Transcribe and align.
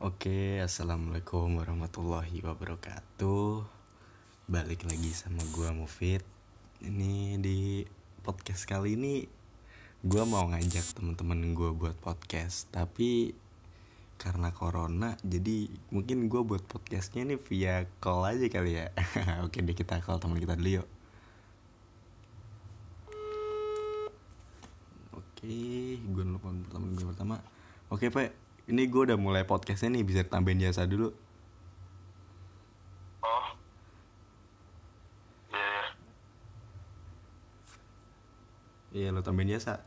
Oke, 0.00 0.56
assalamualaikum 0.64 1.60
warahmatullahi 1.60 2.40
wabarakatuh. 2.40 3.60
Balik 4.48 4.88
lagi 4.88 5.12
sama 5.12 5.44
gua 5.52 5.76
Mufid. 5.76 6.24
Ini 6.80 7.36
di 7.36 7.84
podcast 8.24 8.64
kali 8.64 8.96
ini 8.96 9.28
gua 10.00 10.24
mau 10.24 10.48
ngajak 10.48 10.96
temen-temen 10.96 11.52
gua 11.52 11.76
buat 11.76 12.00
podcast, 12.00 12.72
tapi 12.72 13.36
karena 14.16 14.48
corona 14.56 15.20
jadi 15.20 15.68
mungkin 15.92 16.32
gua 16.32 16.48
buat 16.48 16.64
podcastnya 16.64 17.28
ini 17.28 17.36
via 17.36 17.84
call 18.00 18.24
aja 18.24 18.48
kali 18.48 18.80
ya. 18.80 18.88
Oke 19.44 19.60
deh 19.60 19.76
kita 19.76 20.00
call 20.00 20.16
teman 20.16 20.40
kita 20.40 20.56
dulu 20.56 20.80
yuk. 20.80 20.88
Oke, 25.12 26.00
gue 26.00 26.24
nelfon 26.24 26.64
temen 26.72 26.96
gue 26.96 27.04
pertama. 27.04 27.36
Oke, 27.92 28.08
Pak. 28.08 28.49
Ini 28.70 28.86
gue 28.86 29.02
udah 29.02 29.18
mulai 29.18 29.42
podcastnya 29.42 29.98
nih, 29.98 30.06
bisa 30.06 30.22
tambahin 30.22 30.62
jasa 30.62 30.86
dulu. 30.86 31.10
Oh. 33.26 33.46
Iya. 35.50 35.82
Iya, 38.94 39.08
lo 39.10 39.26
tambahin 39.26 39.58
jasa. 39.58 39.82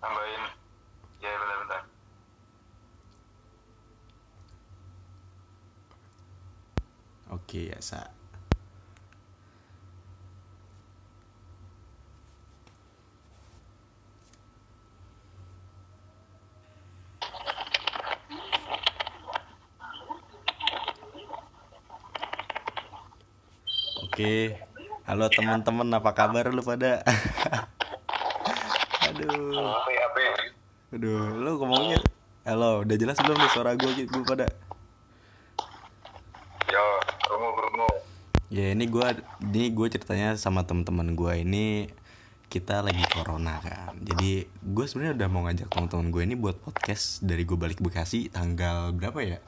Tambahin. 0.00 0.44
Ya 1.24 1.32
bentar 1.40 1.56
bentar. 1.64 1.82
Oke, 7.32 7.72
jasa. 7.72 8.21
Oke, 24.12 24.60
halo 25.08 25.24
teman-teman, 25.32 25.88
apa 25.88 26.12
kabar 26.12 26.52
lu 26.52 26.60
pada? 26.60 27.00
Aduh, 29.08 29.72
ya 29.88 30.06
ya? 30.12 30.32
aduh, 30.92 31.32
lu 31.40 31.56
ngomongnya, 31.56 31.96
halo, 32.44 32.84
udah 32.84 32.96
jelas 33.00 33.16
belum 33.24 33.40
nih 33.40 33.50
suara 33.56 33.72
gue 33.72 33.88
gitu 34.04 34.20
pada? 34.28 34.52
Yo, 36.68 36.84
rungu 37.24 37.56
rungu. 37.56 37.88
Ya 38.52 38.76
ini 38.76 38.84
gue, 38.84 39.24
ini 39.48 39.72
gue 39.72 39.88
ceritanya 39.88 40.36
sama 40.36 40.68
teman-teman 40.68 41.16
gue 41.16 41.32
ini 41.40 41.88
kita 42.52 42.84
lagi 42.84 43.00
corona 43.16 43.64
kan. 43.64 43.96
Jadi 43.96 44.44
gue 44.44 44.84
sebenarnya 44.84 45.24
udah 45.24 45.28
mau 45.32 45.48
ngajak 45.48 45.72
teman-teman 45.72 46.12
gue 46.12 46.22
ini 46.28 46.36
buat 46.36 46.60
podcast 46.60 47.24
dari 47.24 47.48
gue 47.48 47.56
balik 47.56 47.80
Bekasi 47.80 48.28
tanggal 48.28 48.92
berapa 48.92 49.24
ya? 49.24 49.40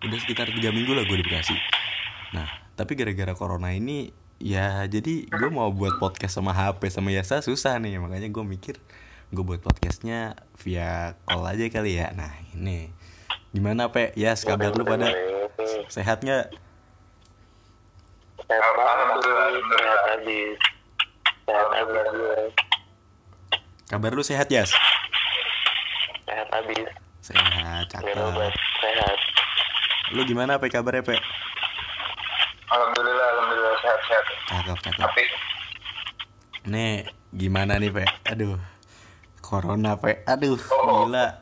Udah 0.00 0.16
sekitar 0.24 0.48
tiga 0.56 0.72
minggu 0.72 0.96
lah 0.96 1.04
gue 1.04 1.20
di 1.20 1.24
Bekasi. 1.28 1.52
Nah, 2.32 2.65
tapi 2.76 2.92
gara-gara 2.94 3.32
corona 3.32 3.72
ini 3.72 4.12
ya 4.36 4.84
jadi 4.84 5.24
gue 5.32 5.50
mau 5.50 5.72
buat 5.72 5.96
podcast 5.96 6.36
sama 6.36 6.52
HP 6.52 6.92
sama 6.92 7.08
Yasa 7.08 7.40
susah 7.40 7.80
nih 7.80 7.96
makanya 7.96 8.28
gue 8.28 8.44
mikir 8.44 8.76
gue 9.34 9.42
buat 9.42 9.58
podcastnya 9.58 10.38
via 10.62 11.18
call 11.26 11.42
aja 11.50 11.66
kali 11.66 11.98
ya. 11.98 12.14
Nah 12.14 12.30
ini 12.54 12.94
gimana 13.50 13.90
pe? 13.90 14.14
Ya 14.14 14.38
kabar 14.38 14.70
lu 14.70 14.86
pada 14.86 15.10
sehat 15.90 16.22
nggak? 16.22 16.46
Sehat 18.46 18.74
sehat 19.66 20.00
habis. 20.14 20.58
Sehat 21.42 21.68
habis 21.74 22.06
gue. 22.14 22.40
Kabar 23.86 24.10
lu 24.14 24.22
sehat 24.22 24.46
Yas? 24.50 24.70
Sehat 26.26 26.48
habis. 26.54 26.86
Sehat, 27.22 27.90
cakep. 27.90 28.14
sehat. 28.14 29.18
Lu 30.14 30.22
gimana 30.22 30.62
pe 30.62 30.70
kabarnya 30.70 31.02
pe? 31.02 31.18
Alhamdulillah, 32.76 33.26
alhamdulillah 33.32 33.74
sehat 33.80 34.00
sehat. 34.04 34.24
Cakep, 34.46 34.78
cakep. 34.84 35.00
Tapi 35.00 35.22
Nih, 36.66 37.06
gimana 37.32 37.78
nih, 37.78 37.88
Pe? 37.88 38.04
Aduh. 38.26 38.58
Corona, 39.40 39.96
Pe. 39.96 40.20
Aduh, 40.26 40.58
Oh. 40.68 41.08
gila. 41.08 41.40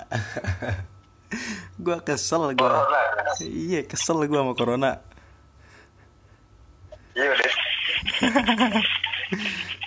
gua 1.85 1.99
kesel 2.07 2.55
gua. 2.55 2.87
corona. 2.87 3.01
Iya, 3.43 3.83
kesel 3.83 4.23
gua 4.29 4.47
sama 4.47 4.55
corona. 4.55 4.91
Iya 7.17 7.31
deh. 7.35 7.53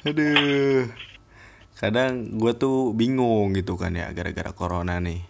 Aduh. 0.09 0.83
Kadang 1.77 2.33
gua 2.35 2.57
tuh 2.57 2.91
bingung 2.91 3.53
gitu 3.53 3.77
kan 3.79 3.93
ya 3.93 4.09
gara-gara 4.11 4.51
corona 4.51 4.97
nih. 4.99 5.21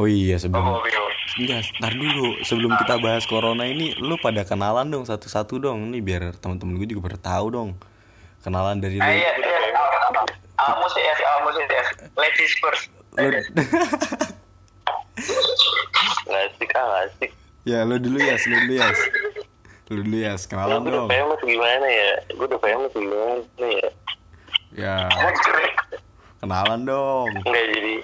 Oh 0.00 0.08
iya, 0.08 0.40
Oh, 0.40 0.40
sebelum 0.40 0.80
bingung. 0.80 1.01
Enggak, 1.32 1.64
ntar 1.80 1.96
dulu 1.96 2.36
sebelum 2.44 2.76
kita 2.76 3.00
bahas 3.00 3.24
corona 3.24 3.64
ini 3.64 3.96
lu 3.96 4.20
pada 4.20 4.44
kenalan 4.44 4.92
dong 4.92 5.08
satu-satu 5.08 5.56
dong 5.64 5.88
nih 5.88 6.04
biar 6.04 6.36
teman-teman 6.36 6.76
gue 6.76 6.92
juga 6.92 7.08
pada 7.08 7.18
tahu 7.32 7.46
dong. 7.48 7.70
Kenalan 8.44 8.76
dari 8.84 9.00
lu. 9.00 9.06
Ah, 9.06 9.16
iya, 9.16 9.32
iya. 9.40 9.58
Kamu 10.60 10.86
sih 10.92 11.02
ya, 11.02 11.14
kamu 11.16 11.48
sih 11.56 11.64
ya. 11.64 11.84
Ladies 12.20 12.52
first. 12.60 12.84
Asik, 16.32 16.70
ah 16.76 16.84
gak 16.84 17.00
asik. 17.08 17.30
ya 17.62 17.84
lu 17.86 17.96
dulu 17.96 18.18
ya, 18.20 18.36
lu 18.36 18.56
dulu 18.68 18.72
ya. 18.76 18.88
Lu 19.88 19.94
dulu 20.04 20.16
ya, 20.20 20.32
kenalan 20.36 20.84
gue 20.84 20.92
udah 20.92 21.04
dong. 21.04 21.08
famous 21.08 21.40
gimana 21.44 21.86
ya? 21.88 22.12
Gue 22.36 22.46
udah 22.48 22.60
famous 22.60 22.92
gimana 22.92 23.66
ya? 23.68 23.88
Ya, 24.72 24.96
kenalan 26.44 26.80
dong. 26.84 27.28
Enggak 27.40 27.64
jadi. 27.72 27.96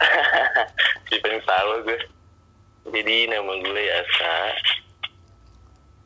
Jadi 1.10 1.26
pengen 1.26 1.42
tahu 1.42 1.90
gue. 1.90 1.98
Jadi 2.94 3.16
nama 3.26 3.52
gue 3.58 3.82
Yasa. 3.82 4.34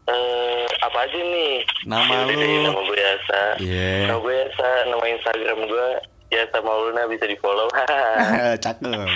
Eh, 0.04 0.65
apa 0.81 0.98
aja 1.04 1.20
nih? 1.20 1.60
Nama 1.84 2.09
Ya 2.09 2.32
lu. 2.32 2.72
Nama 2.72 2.81
gue 2.81 2.98
Yasa. 2.98 3.43
Iya. 3.60 3.93
Nama 4.09 4.20
gue 4.25 4.32
Yasa, 4.32 4.69
nama 4.88 5.04
Instagram 5.04 5.59
gue 5.69 5.88
Yasa 6.32 6.56
Mauluna 6.64 7.04
bisa 7.04 7.28
di 7.28 7.37
follow. 7.37 7.69
Cakep. 8.64 9.12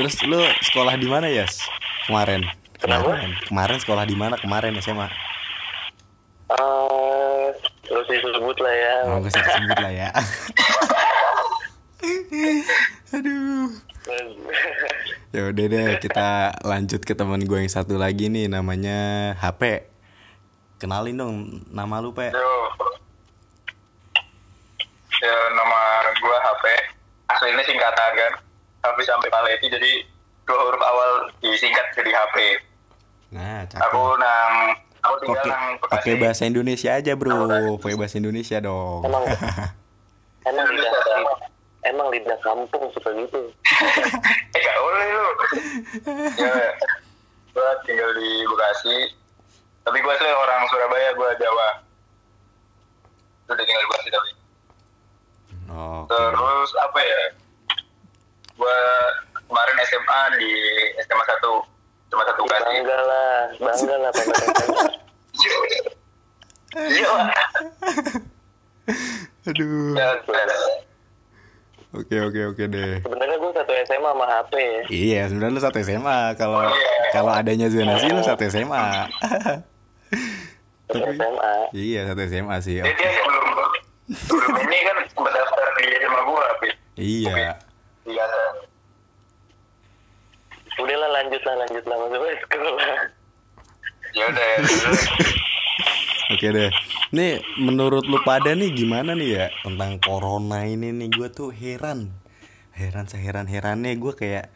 Terus 0.00 0.16
lu 0.24 0.40
sekolah 0.64 0.96
di 0.96 1.08
mana, 1.12 1.28
Yas? 1.28 1.60
Kemarin. 2.08 2.48
Kenapa? 2.80 3.12
Kemarin. 3.12 3.32
Kemarin 3.44 3.78
sekolah 3.84 4.04
di 4.08 4.16
mana? 4.16 4.40
Kemarin 4.40 4.80
SMA. 4.80 5.12
Eh, 6.50 7.46
terus 7.84 8.08
disebut 8.08 8.56
lah 8.64 8.74
ya. 8.74 8.96
Oh, 9.12 9.20
gak 9.20 9.28
usah 9.28 9.44
disebut 9.44 9.76
lah 9.76 9.92
ya. 9.92 10.08
Aduh. 13.20 13.89
Ya 15.30 15.46
udah 15.46 15.66
deh, 15.70 15.88
kita 16.00 16.58
lanjut 16.66 17.04
ke 17.04 17.12
teman 17.14 17.44
gue 17.44 17.58
yang 17.60 17.70
satu 17.70 17.94
lagi 18.00 18.26
nih 18.32 18.50
namanya 18.50 19.32
HP. 19.38 19.86
Kenalin 20.80 21.20
dong 21.20 21.36
nama 21.68 22.00
lu, 22.00 22.10
Pe. 22.16 22.32
Yo. 22.32 22.50
Ya, 25.20 25.36
nama 25.52 25.80
gua 26.16 26.36
HP. 26.40 26.64
Aslinya 27.28 27.62
singkatan 27.68 28.10
kan. 28.16 28.32
Tapi 28.80 29.00
sampai 29.04 29.28
Paleti 29.28 29.68
jadi 29.68 29.92
dua 30.48 30.56
huruf 30.64 30.80
awal 30.80 31.28
disingkat 31.44 31.84
jadi 31.92 32.10
HP. 32.16 32.36
Nah, 33.36 33.68
Aku 33.68 34.16
cakep. 34.16 34.24
nang 34.24 34.52
aku 35.04 35.14
tinggal 35.20 35.44
Oke, 35.44 35.52
nang 35.52 35.64
pakai 35.84 36.14
bahasa 36.16 36.42
Indonesia 36.48 36.90
aja, 36.96 37.12
Bro. 37.12 37.76
Pakai 37.78 38.00
bahasa 38.00 38.16
Indonesia 38.16 38.56
dong. 38.64 39.04
Emang 39.04 39.22
emang 40.48 40.66
lidah 40.72 40.92
emang 41.84 42.08
lidah 42.08 42.38
kampung 42.40 42.88
suka 42.96 43.12
gitu. 43.12 43.52
Eh 44.56 44.60
gak 44.60 44.78
boleh 44.82 45.06
lu. 45.08 45.28
ya, 46.36 46.54
gua 47.54 47.70
tinggal 47.86 48.10
di 48.18 48.30
Bekasi. 48.44 48.96
Tapi 49.86 49.98
gua 50.04 50.14
sih 50.20 50.28
orang 50.28 50.68
Surabaya, 50.68 51.08
gua 51.16 51.32
Jawa. 51.38 51.68
Udah 53.48 53.64
tinggal 53.64 53.82
di 53.82 53.88
Bekasi 53.88 54.08
tapi. 54.10 54.30
Oke. 55.70 56.10
Terus 56.10 56.70
apa 56.82 57.00
ya? 57.00 57.22
Gua 58.58 58.76
kemarin 59.48 59.76
SMA 59.88 60.20
di 60.38 60.52
SMA 61.06 61.24
1 61.24 61.40
SMA 62.10 62.24
1 62.26 62.44
Bekasi. 62.44 62.72
Bangga 62.84 62.98
lah, 63.06 63.38
bangga 63.58 63.96
lah 63.96 64.10
pada 64.12 64.34
Iya 66.70 67.10
lah. 67.10 67.28
Aduh. 69.50 69.96
Ya, 69.96 70.20
Oke, 71.90 72.22
oke, 72.22 72.54
oke 72.54 72.64
deh. 72.70 73.02
Sebenarnya 73.02 73.34
gue 73.34 73.50
satu 73.50 73.72
SMA 73.82 74.10
sama 74.14 74.26
HP. 74.30 74.54
Iya, 74.94 75.26
sebenarnya 75.26 75.54
lu 75.58 75.62
satu 75.62 75.78
SMA. 75.82 76.18
Kalau 76.38 76.62
kalau 77.10 77.32
adanya 77.34 77.66
zonasi 77.66 78.06
lu 78.14 78.22
satu 78.22 78.46
SMA. 78.46 79.10
Satu 80.86 81.02
Tapi 81.02 81.18
SMA. 81.18 81.54
iya 81.74 82.00
satu 82.06 82.22
SMA 82.30 82.56
sih. 82.62 82.78
Jadi 82.78 82.86
Oke. 82.86 82.94
dia 82.94 83.10
sebelum 83.10 83.46
sebelum 84.14 84.54
ini 84.70 84.78
kan 84.86 84.96
sempat 85.10 85.32
daftar 85.34 85.66
di 85.74 85.84
SMA 85.98 86.20
gua, 86.22 86.46
Pit. 86.62 86.74
Iya. 86.94 87.58
Iya. 88.06 88.26
Udah 90.78 90.96
lah 90.96 91.10
lanjut 91.10 91.42
lah 91.42 91.54
lanjut 91.58 91.84
lah 91.90 91.96
masuk 92.06 92.22
sekolah. 92.46 92.90
Ya 94.14 94.24
udah. 94.30 94.50
ya 94.62 94.62
udah. 94.62 94.94
Oke 96.38 96.48
deh. 96.54 96.70
Nih 97.10 97.42
menurut 97.58 98.06
lu 98.06 98.22
pada 98.22 98.54
nih 98.54 98.70
gimana 98.70 99.18
nih 99.18 99.30
ya 99.34 99.46
tentang 99.66 99.98
corona 99.98 100.62
ini 100.62 100.94
nih? 100.94 101.10
Gue 101.10 101.28
tuh 101.30 101.50
heran. 101.50 102.14
Heran 102.70 103.10
seheran 103.10 103.50
herannya 103.50 103.98
gue 103.98 104.14
kayak 104.14 104.46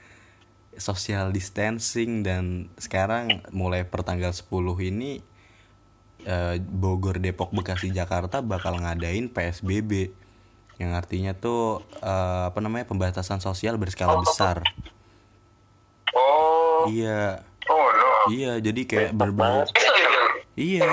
social 0.78 1.34
distancing 1.34 2.22
dan 2.22 2.70
sekarang 2.78 3.42
mulai 3.50 3.82
pertanggal 3.82 4.30
10 4.30 4.46
ini 4.86 5.18
eh, 6.22 6.56
Bogor 6.62 7.18
Depok 7.18 7.50
Bekasi 7.50 7.90
Jakarta 7.90 8.38
bakal 8.38 8.78
ngadain 8.78 9.30
PSBB 9.30 10.14
yang 10.78 10.94
artinya 10.94 11.34
tuh 11.34 11.82
eh, 12.02 12.42
apa 12.54 12.58
namanya 12.62 12.86
pembatasan 12.86 13.42
sosial 13.42 13.82
berskala 13.82 14.22
besar. 14.22 14.62
Oh, 16.14 16.86
iya. 16.86 17.42
Oh 17.66 17.88
no. 17.90 18.08
iya 18.30 18.60
jadi 18.60 18.80
kayak 18.84 19.10
ya? 19.16 19.64
iya 20.54 20.88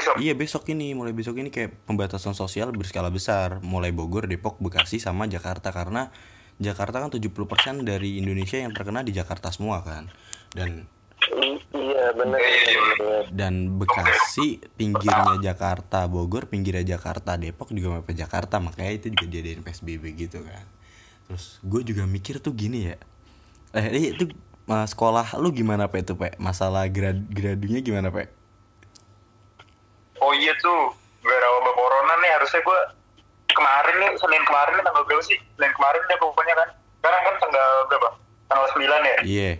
Besok 0.00 0.14
ya. 0.16 0.20
Iya 0.24 0.34
besok 0.34 0.64
ini 0.72 0.96
mulai 0.96 1.12
besok 1.12 1.36
ini 1.36 1.52
kayak 1.52 1.84
pembatasan 1.84 2.32
sosial 2.32 2.72
berskala 2.72 3.12
besar 3.12 3.60
mulai 3.60 3.92
Bogor, 3.92 4.24
Depok, 4.24 4.56
Bekasi 4.56 4.96
sama 4.96 5.28
Jakarta 5.28 5.68
karena 5.76 6.08
Jakarta 6.56 7.04
kan 7.04 7.12
70% 7.12 7.84
dari 7.84 8.16
Indonesia 8.16 8.56
yang 8.56 8.72
terkena 8.72 9.04
di 9.04 9.12
Jakarta 9.12 9.52
semua 9.52 9.84
kan. 9.84 10.08
Dan 10.56 10.88
iya 11.76 12.16
benar 12.16 12.40
benar. 12.40 13.22
dan 13.28 13.76
Bekasi 13.76 14.64
pinggirnya 14.80 15.36
Jakarta, 15.52 16.08
Bogor 16.08 16.48
pinggirnya 16.48 16.96
Jakarta, 16.96 17.36
Depok 17.36 17.68
juga 17.76 18.00
mepet 18.00 18.16
Jakarta 18.16 18.56
makanya 18.56 18.96
itu 18.96 19.12
juga 19.12 19.28
diadain 19.36 19.60
PSBB 19.60 20.16
gitu 20.16 20.40
kan. 20.40 20.64
Terus 21.28 21.60
gue 21.60 21.80
juga 21.84 22.08
mikir 22.08 22.40
tuh 22.40 22.56
gini 22.56 22.88
ya. 22.88 22.96
Eh 23.76 24.16
itu 24.16 24.32
eh, 24.66 24.86
sekolah 24.88 25.36
lu 25.36 25.52
gimana 25.52 25.92
Pe 25.92 26.00
itu 26.00 26.16
Pe? 26.16 26.34
Masalah 26.40 26.88
grad 26.88 27.20
gradunya 27.28 27.84
gimana 27.84 28.08
Pe? 28.08 28.39
Oh 30.30 30.36
iya 30.36 30.54
tuh, 30.62 30.94
gara 31.20 31.42
wabah 31.50 31.74
corona 31.74 32.14
nih 32.22 32.30
harusnya 32.38 32.62
gue 32.62 32.80
kemarin 33.50 33.94
nih, 33.98 34.10
Senin 34.14 34.42
kemarin 34.46 34.78
nih 34.78 34.84
tanggal 34.86 35.02
berapa 35.02 35.22
sih? 35.26 35.34
Senin 35.58 35.74
kemarin 35.74 36.02
deh 36.06 36.18
pokoknya 36.22 36.54
kan. 36.54 36.68
Sekarang 36.70 37.22
kan 37.26 37.34
tanggal 37.42 37.68
berapa? 37.90 38.08
Tanggal 38.46 38.66
9 38.70 38.78
ya? 39.02 39.16
Iya. 39.26 39.50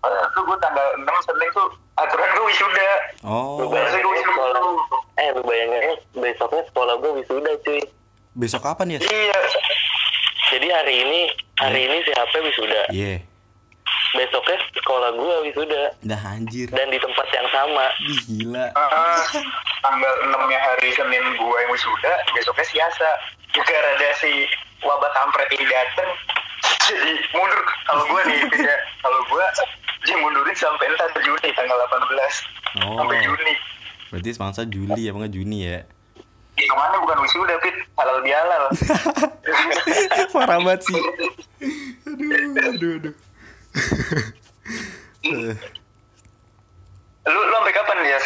Ah, 0.00 0.24
Itu 0.24 0.40
gue 0.40 0.56
tanggal 0.56 0.86
6 0.96 1.04
Senin 1.04 1.48
tuh 1.52 1.68
aturan 2.00 2.28
gue 2.32 2.44
wisuda. 2.48 2.90
Oh, 3.28 3.60
Harusnya 3.68 4.00
gue 4.00 4.14
wisuda. 4.16 4.60
Eh 5.20 5.28
lu 5.36 5.42
bayangin 5.44 5.80
eh, 5.84 5.96
besoknya 6.16 6.62
sekolah 6.64 6.94
gue 6.96 7.10
wisuda 7.20 7.52
cuy. 7.60 7.80
besok 8.32 8.64
kapan 8.64 8.96
ya? 8.96 8.98
Iya. 9.04 9.36
Jadi 10.48 10.66
hari 10.72 10.94
ini 11.04 11.20
hari 11.60 11.80
ini 11.84 11.96
si 12.00 12.12
HP 12.16 12.32
wisuda. 12.40 12.88
Iya. 12.88 13.20
Besoknya 14.10 14.58
sekolah 14.72 15.10
gue 15.12 15.34
wisuda 15.44 15.82
Dah 16.02 16.22
anjir. 16.28 16.66
dan 16.68 16.86
di 16.86 16.98
tempat 16.98 17.26
yang 17.30 17.46
sama. 17.48 17.86
Ih, 18.02 18.20
gila. 18.26 18.66
Ah, 18.74 19.22
tanggal 19.80 20.12
6 20.26 20.50
nya 20.50 20.58
hari 20.60 20.90
Senin 20.90 21.24
gue 21.32 21.56
yang 21.56 21.70
wisuda, 21.70 22.12
besoknya 22.32 22.66
siasa. 22.66 23.08
Juga 23.50 23.70
ada 23.70 24.10
si 24.16 24.46
wabah 24.80 25.10
kampret 25.12 25.46
ini 25.52 25.62
dateng. 25.64 26.10
Jadi 26.82 27.12
mundur 27.30 27.62
kalau 27.84 28.02
gue 28.04 28.20
nih 28.26 28.38
tidak 28.52 28.78
kalau 28.98 29.20
gue 29.24 29.44
dia 30.00 30.16
mundurin 30.16 30.54
sampai 30.54 30.86
entar 30.86 31.06
Juni 31.16 31.48
tanggal 31.52 31.78
18 31.78 32.82
Oh. 32.82 32.94
sampai 32.96 33.18
Juni. 33.20 33.54
Berarti 34.08 34.30
semangsa 34.30 34.62
Juli 34.64 35.06
apa 35.06 35.16
enggak 35.18 35.34
Juni 35.34 35.58
ya? 35.64 35.78
Ke 36.52 36.70
mana 36.70 36.98
bukan 36.98 37.18
wisuda 37.20 37.54
Pit 37.58 37.74
halal 37.94 38.18
bihalal. 38.20 38.64
Parah 40.34 40.58
banget 40.58 40.80
sih. 40.84 40.98
Aduh, 42.10 42.68
aduh, 42.68 42.90
aduh. 42.98 43.14
Lu 47.26 47.30
lu 47.30 47.52
sampai 47.54 47.72
kapan 47.74 47.98
ya? 48.02 48.20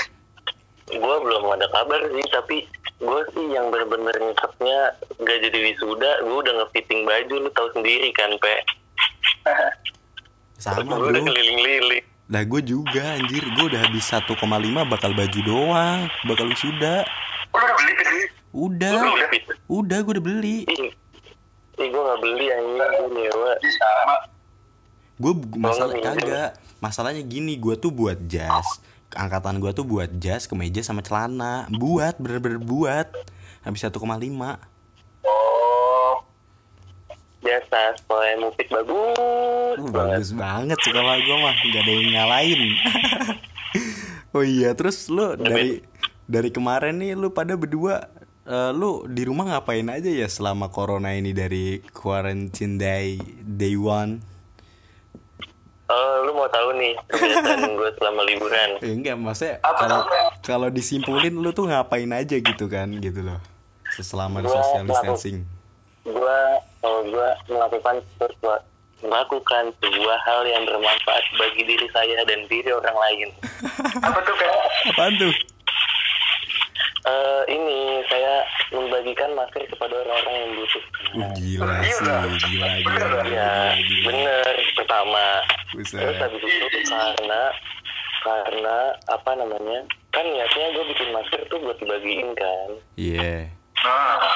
Gue 0.95 1.17
belum 1.25 1.43
ada 1.53 1.67
kabar 1.73 2.01
sih 2.13 2.27
tapi 2.33 2.57
gue 3.03 3.21
sih 3.35 3.47
yang 3.53 3.69
bener-bener 3.69 4.15
nyeseknya 4.17 4.79
gak 5.19 5.39
jadi 5.43 5.59
wisuda 5.59 6.11
gue 6.23 6.39
udah 6.47 6.55
ngefitting 6.63 7.03
baju 7.03 7.35
lu 7.43 7.51
tahu 7.53 7.69
sendiri 7.75 8.09
kan 8.15 8.31
pe 8.39 8.55
Sama 10.63 10.97
gue 10.97 11.11
udah 11.11 11.25
keliling-liling 11.27 12.05
Lah 12.33 12.41
gue 12.49 12.61
juga 12.65 13.21
anjir, 13.21 13.45
gue 13.45 13.65
udah 13.69 13.85
habis 13.85 14.09
1,5 14.09 14.33
bakal 14.89 15.13
baju 15.13 15.41
doang, 15.45 16.09
bakal 16.25 16.49
wisuda. 16.49 17.05
Udah 17.53 17.73
beli 17.77 17.93
Pit? 18.01 18.31
Udah, 18.57 18.93
udah 18.97 19.29
udah 19.69 19.99
gue 20.01 20.13
udah 20.17 20.25
beli. 20.25 20.65
ih 20.65 20.89
ih 21.77 21.89
gue 21.91 22.01
gak 22.01 22.21
beli 22.25 22.47
anjing 22.49 22.81
gue 22.81 23.09
nyewa 23.13 23.53
sama. 23.61 24.17
Gue 25.19 25.33
masalah 25.55 25.95
kagak. 25.99 26.51
Masalahnya 26.83 27.23
gini, 27.23 27.55
gue 27.59 27.79
tuh 27.79 27.95
buat 27.95 28.19
jas. 28.27 28.83
Angkatan 29.15 29.63
gue 29.63 29.71
tuh 29.71 29.87
buat 29.87 30.11
jas, 30.19 30.51
kemeja 30.51 30.83
sama 30.83 31.01
celana. 31.07 31.71
Buat, 31.71 32.19
bener-bener 32.19 32.59
buat. 32.59 33.07
Habis 33.63 33.87
1,5. 33.87 34.01
Oh, 35.25 36.15
biasa 37.45 38.01
sekolah 38.01 38.41
mupik 38.41 38.69
bagus 38.73 39.55
Uh, 39.75 39.91
banget 39.91 40.23
bagus 40.23 40.31
banget 40.39 40.79
sekolah 40.87 41.15
gue 41.19 41.37
mah 41.43 41.55
nggak 41.67 41.83
ada 41.83 41.93
yang 41.93 42.09
nyalain 42.15 42.61
oh 44.39 44.45
iya 44.47 44.71
terus 44.71 45.11
lu 45.11 45.35
dari 45.35 45.83
dari 46.31 46.55
kemarin 46.55 46.95
nih 47.03 47.19
lu 47.19 47.35
pada 47.35 47.59
berdua 47.59 48.07
eh, 48.47 48.71
lu 48.71 49.03
di 49.11 49.27
rumah 49.27 49.51
ngapain 49.51 49.83
aja 49.91 50.07
ya 50.07 50.31
selama 50.31 50.71
corona 50.71 51.11
ini 51.11 51.35
dari 51.35 51.83
quarantine 51.91 52.79
day 52.79 53.19
day 53.43 53.75
one 53.75 54.23
oh 55.91 56.15
lu 56.25 56.31
mau 56.33 56.49
tahu 56.49 56.69
nih 56.81 56.95
kebiasaan 57.13 57.73
gue 57.79 57.91
selama 58.01 58.21
liburan. 58.25 58.69
Eh, 58.81 58.93
enggak 58.93 59.17
maksudnya 59.21 59.61
Apa 59.61 59.85
kalau 59.85 60.01
kalau 60.41 60.69
disimpulin 60.73 61.35
lu 61.37 61.51
tuh 61.53 61.69
ngapain 61.69 62.09
aja 62.13 62.37
gitu 62.41 62.65
kan 62.69 62.89
gitu 63.01 63.21
loh 63.21 63.41
selama 63.95 64.43
Gua 64.43 64.51
social 64.59 64.85
distancing 64.91 65.47
gue 66.05 66.39
kalau 66.85 67.01
gue 67.09 67.29
melakukan 67.49 67.97
sesuatu 68.21 68.75
melakukan 69.05 69.69
sebuah 69.85 70.19
hal 70.25 70.49
yang 70.49 70.65
bermanfaat 70.65 71.25
bagi 71.37 71.63
diri 71.69 71.85
saya 71.93 72.25
dan 72.25 72.41
diri 72.49 72.73
orang 72.73 72.97
lain. 72.97 73.29
Apa 74.07 74.19
tuh 74.25 74.35
Pit? 74.41 74.49
apaan 74.97 75.13
tuh 75.21 75.33
Eh 77.05 77.43
ini 77.53 77.79
saya 78.09 78.41
membagikan 78.73 79.37
masker 79.37 79.61
kepada 79.69 79.93
orang-orang 79.99 80.35
yang 80.35 80.51
butuh. 80.57 80.85
Uh, 81.13 81.33
gila 81.37 81.65
Iya, 81.77 81.85
sih 81.85 81.95
udah. 82.01 82.21
gila 82.25 82.41
gila 82.41 82.67
Bener, 82.81 83.05
gila, 83.05 83.23
ya 83.29 83.53
gila. 83.77 84.05
bener 84.09 84.45
pertama. 84.75 85.25
Buset. 85.71 86.01
terus 86.01 86.17
habis 86.19 86.41
itu 86.41 86.67
karena 86.87 87.43
karena 88.25 88.77
apa 89.05 89.31
namanya 89.37 89.79
kan 90.11 90.25
niatnya 90.25 90.67
gue 90.73 90.85
bikin 90.89 91.09
masker 91.13 91.41
tuh 91.47 91.59
buat 91.61 91.77
dibagiin 91.77 92.33
kan. 92.33 92.69
Iya. 92.97 93.53
Nah, 93.85 94.33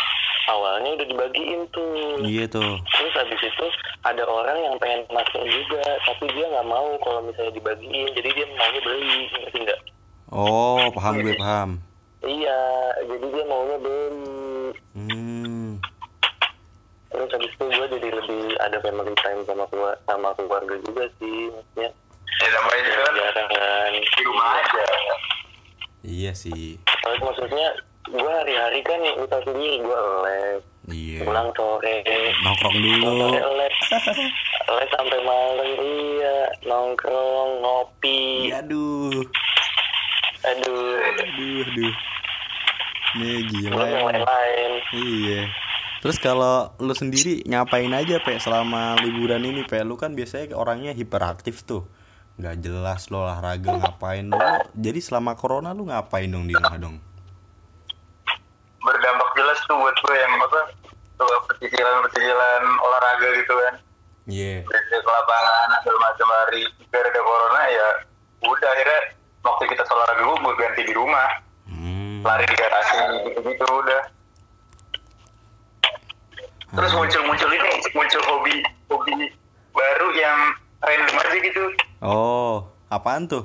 awalnya 0.47 0.93
udah 0.93 1.07
dibagiin 1.09 1.65
tuh. 1.73 2.21
Iya 2.21 2.45
tuh. 2.47 2.77
Terus 2.85 3.15
habis 3.17 3.41
itu 3.41 3.67
ada 4.05 4.23
orang 4.23 4.61
yang 4.61 4.77
pengen 4.77 5.09
masker 5.09 5.41
juga 5.41 5.81
tapi 6.05 6.29
dia 6.31 6.45
nggak 6.47 6.69
mau 6.69 7.01
kalau 7.01 7.25
misalnya 7.25 7.57
dibagiin 7.57 8.13
jadi 8.13 8.29
dia 8.29 8.47
maunya 8.53 8.81
beli 8.85 9.09
ngerti 9.33 9.59
nggak? 9.65 9.81
Oh 10.29 10.93
paham 10.93 11.25
gue 11.25 11.33
paham 11.33 11.81
iya 12.21 12.61
jadi 13.01 13.27
dia 13.27 13.45
maunya 13.45 13.77
beli 13.79 14.71
Hmm, 14.93 15.79
terus 17.09 17.31
habis 17.31 17.49
itu 17.49 17.65
gue 17.65 17.87
jadi 17.89 18.09
lebih 18.13 18.41
ada 18.59 18.77
family 18.79 19.15
time 19.17 19.41
sama 19.43 19.65
keluarga 19.67 20.01
sama 20.05 20.35
keluarga 20.35 20.75
juga 20.83 21.07
sih 21.17 21.49
maksudnya 21.49 21.89
ya 22.37 22.49
namanya 22.51 22.83
juga 22.85 23.07
kan 23.33 23.47
kan 23.49 23.93
di 23.95 24.23
rumah 24.23 24.51
aja. 24.57 24.87
iya 26.03 26.33
sih. 26.33 26.77
Terus 26.83 27.21
maksudnya 27.21 27.67
gue 28.07 28.33
hari-hari 28.35 28.81
kan 28.83 28.99
tau 29.25 29.43
sendiri 29.43 29.79
gue 29.79 29.99
les 30.25 30.63
Iya. 30.89 31.21
pulang 31.21 31.53
sore 31.53 32.01
Nongkrong 32.41 32.75
dulu. 32.75 33.13
sore 33.29 33.41
les 33.61 33.77
les 34.69 34.89
sampai 34.91 35.21
malam 35.21 35.69
iya 35.79 36.37
nongkrong 36.65 37.51
ngopi 37.61 38.49
Iya, 38.49 38.65
aduh. 38.65 39.21
Aduh 40.51 40.97
Aduh, 40.99 41.59
aduh. 41.65 41.95
Nih 43.17 43.41
gila. 43.47 43.83
emang. 43.83 44.21
lain-lain 44.21 44.73
Iya. 44.93 45.43
Terus 45.99 46.17
kalau 46.19 46.71
lu 46.79 46.93
sendiri 46.93 47.43
ngapain 47.43 47.91
aja, 47.91 48.23
Pe, 48.23 48.39
selama 48.39 48.95
liburan 49.01 49.43
ini, 49.43 49.65
Pe? 49.65 49.83
Lu 49.83 49.97
kan 49.97 50.15
biasanya 50.15 50.55
orangnya 50.55 50.93
hiperaktif 50.93 51.65
tuh. 51.65 51.89
Nggak 52.39 52.57
jelas 52.63 53.11
lo 53.11 53.27
olahraga 53.27 53.75
ngapain 53.75 54.23
lu. 54.25 54.39
Jadi 54.73 55.01
selama 55.01 55.35
corona 55.35 55.75
lu 55.75 55.89
ngapain 55.89 56.29
dong 56.29 56.47
di 56.47 56.55
rumah 56.55 56.79
dong? 56.79 56.97
berdampak 58.79 59.31
jelas 59.35 59.59
tuh 59.67 59.77
buat 59.77 59.93
gue 59.93 60.17
yang 60.17 60.33
apa 60.39 60.61
tuh 61.19 61.29
pecicilan-pecicilan 61.51 62.63
olahraga 62.79 63.29
gitu 63.37 63.55
kan 63.59 63.75
Iya. 64.29 64.61
dari 64.65 64.85
ke 64.87 65.11
lapangan 65.11 65.69
segala 65.83 65.99
macam 66.05 66.29
hari 66.31 66.63
gara-gara 66.89 67.21
corona 67.21 67.63
ya 67.69 67.89
udah 68.45 68.71
akhirnya 68.71 69.01
waktu 69.49 69.65
kita 69.67 69.83
olahraga 69.87 70.23
gue 70.23 70.37
gue 70.39 70.55
ganti 70.57 70.83
di 70.85 70.93
rumah 70.93 71.29
Hmm. 71.65 72.21
lari 72.23 72.45
di 72.45 72.55
garasi 72.55 72.97
gitu-gitu 73.27 73.65
udah 73.65 74.03
terus 76.71 76.91
Ah. 76.91 76.97
muncul-muncul 76.97 77.49
ini 77.49 77.67
muncul 77.91 78.23
hobi 78.27 78.55
hobi 78.87 79.13
baru 79.71 80.09
yang 80.13 80.39
random 80.81 81.17
aja 81.19 81.39
gitu 81.39 81.65
Oh, 81.99 82.63
apaan 82.89 83.27
tuh? 83.27 83.43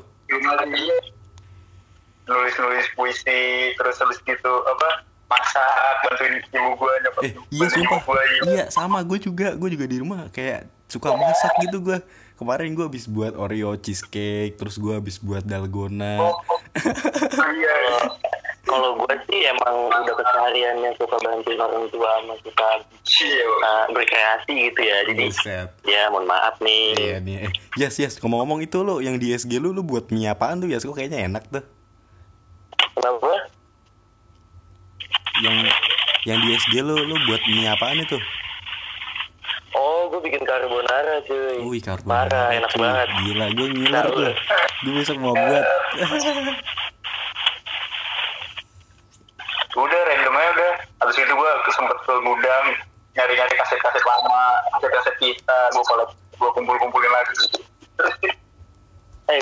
nulis 2.24 2.56
nulis 2.56 2.88
puisi 2.94 3.42
terus 3.76 4.00
habis 4.00 4.18
gitu 4.22 4.52
apa 4.64 4.88
masak 5.26 5.68
bantuin 6.02 6.34
ibu 6.42 6.72
gue 6.74 6.92
nyokap 7.02 7.22
eh 7.22 7.32
iya 7.52 7.68
sumpah 7.68 8.00
gua, 8.02 8.22
iya. 8.24 8.42
iya 8.48 8.64
sama 8.70 9.04
gue 9.04 9.20
juga 9.20 9.52
gue 9.54 9.70
juga 9.70 9.86
di 9.86 9.98
rumah 10.00 10.32
kayak 10.32 10.64
suka 10.88 11.12
masak 11.12 11.52
gitu 11.62 11.84
gue 11.84 11.98
kemarin 12.44 12.76
gue 12.76 12.86
habis 12.86 13.08
buat 13.08 13.34
oreo 13.34 13.74
cheesecake 13.76 14.60
terus 14.60 14.76
gue 14.76 14.94
habis 14.94 15.18
buat 15.18 15.42
dalgona 15.42 16.20
Oh, 16.20 16.38
iya 17.50 17.78
kalau 18.64 18.98
gue 18.98 19.16
sih 19.30 19.46
emang 19.46 19.76
udah 19.88 20.16
kesehariannya 20.18 20.92
suka 20.98 21.14
bantuin 21.22 21.60
orang 21.60 21.86
tua 21.88 22.10
sama 22.20 22.34
suka 22.42 22.68
iya 23.22 23.46
uh, 23.46 23.86
berkreasi 23.92 24.54
gitu 24.72 24.82
ya 24.82 24.98
jadi 25.06 25.24
Buset. 25.30 25.68
ya 25.86 26.10
mohon 26.10 26.26
maaf 26.26 26.56
nih 26.58 26.96
Iya 26.98 27.18
nih, 27.20 27.36
eh, 27.46 27.52
yes 27.78 28.00
yes. 28.00 28.18
Ngomong-ngomong 28.18 28.64
itu 28.64 28.82
lo 28.82 28.98
yang 29.00 29.16
di 29.16 29.32
SG 29.32 29.60
lu 29.60 29.72
lu 29.72 29.84
buat 29.84 30.10
mie 30.10 30.26
apaan 30.28 30.58
tuh? 30.58 30.72
Yes, 30.72 30.84
kok 30.84 30.96
kayaknya 30.96 31.28
enak 31.28 31.44
tuh. 31.48 31.64
kenapa 32.94 33.30
Yang 35.44 35.56
yang 36.24 36.40
di 36.42 36.50
SG 36.56 36.74
lu 36.82 36.96
lu 36.98 37.16
buat 37.28 37.42
mie 37.46 37.68
apaan 37.68 38.00
itu? 38.00 38.18
Oh 39.74 40.08
gue 40.08 40.22
bikin 40.22 40.44
carbonara 40.44 41.22
cuy 41.24 41.58
Wih, 41.62 41.82
kartu. 41.82 42.06
parah 42.06 42.50
enak 42.52 42.74
banget 42.74 43.08
Gila, 43.20 43.46
gue 43.52 43.68
ngiler 43.72 44.06
tuh. 44.08 44.34
Gue 44.84 44.94
besok 44.96 45.18
mau 45.18 45.34
buat. 45.34 45.64
udah 49.74 50.00
random 50.06 50.36
aja 50.38 50.50
udah 50.54 50.72
habis 51.02 51.18
itu 51.18 51.34
gue 51.34 51.52
sempet 51.68 51.98
ke 52.00 52.14
gudang 52.22 52.66
nyari 53.14 53.34
nyari 53.34 53.56
kaset 53.58 53.80
kaset 53.82 54.04
lama 54.06 54.46
kaset 54.72 54.92
kaset 54.94 55.16
kita 55.18 55.58
gue 55.74 55.84
kalau 55.84 56.06
gue 56.14 56.50
kumpul 56.54 56.78
kumpulin 56.78 57.10
lagi 57.10 57.34
eh 59.30 59.42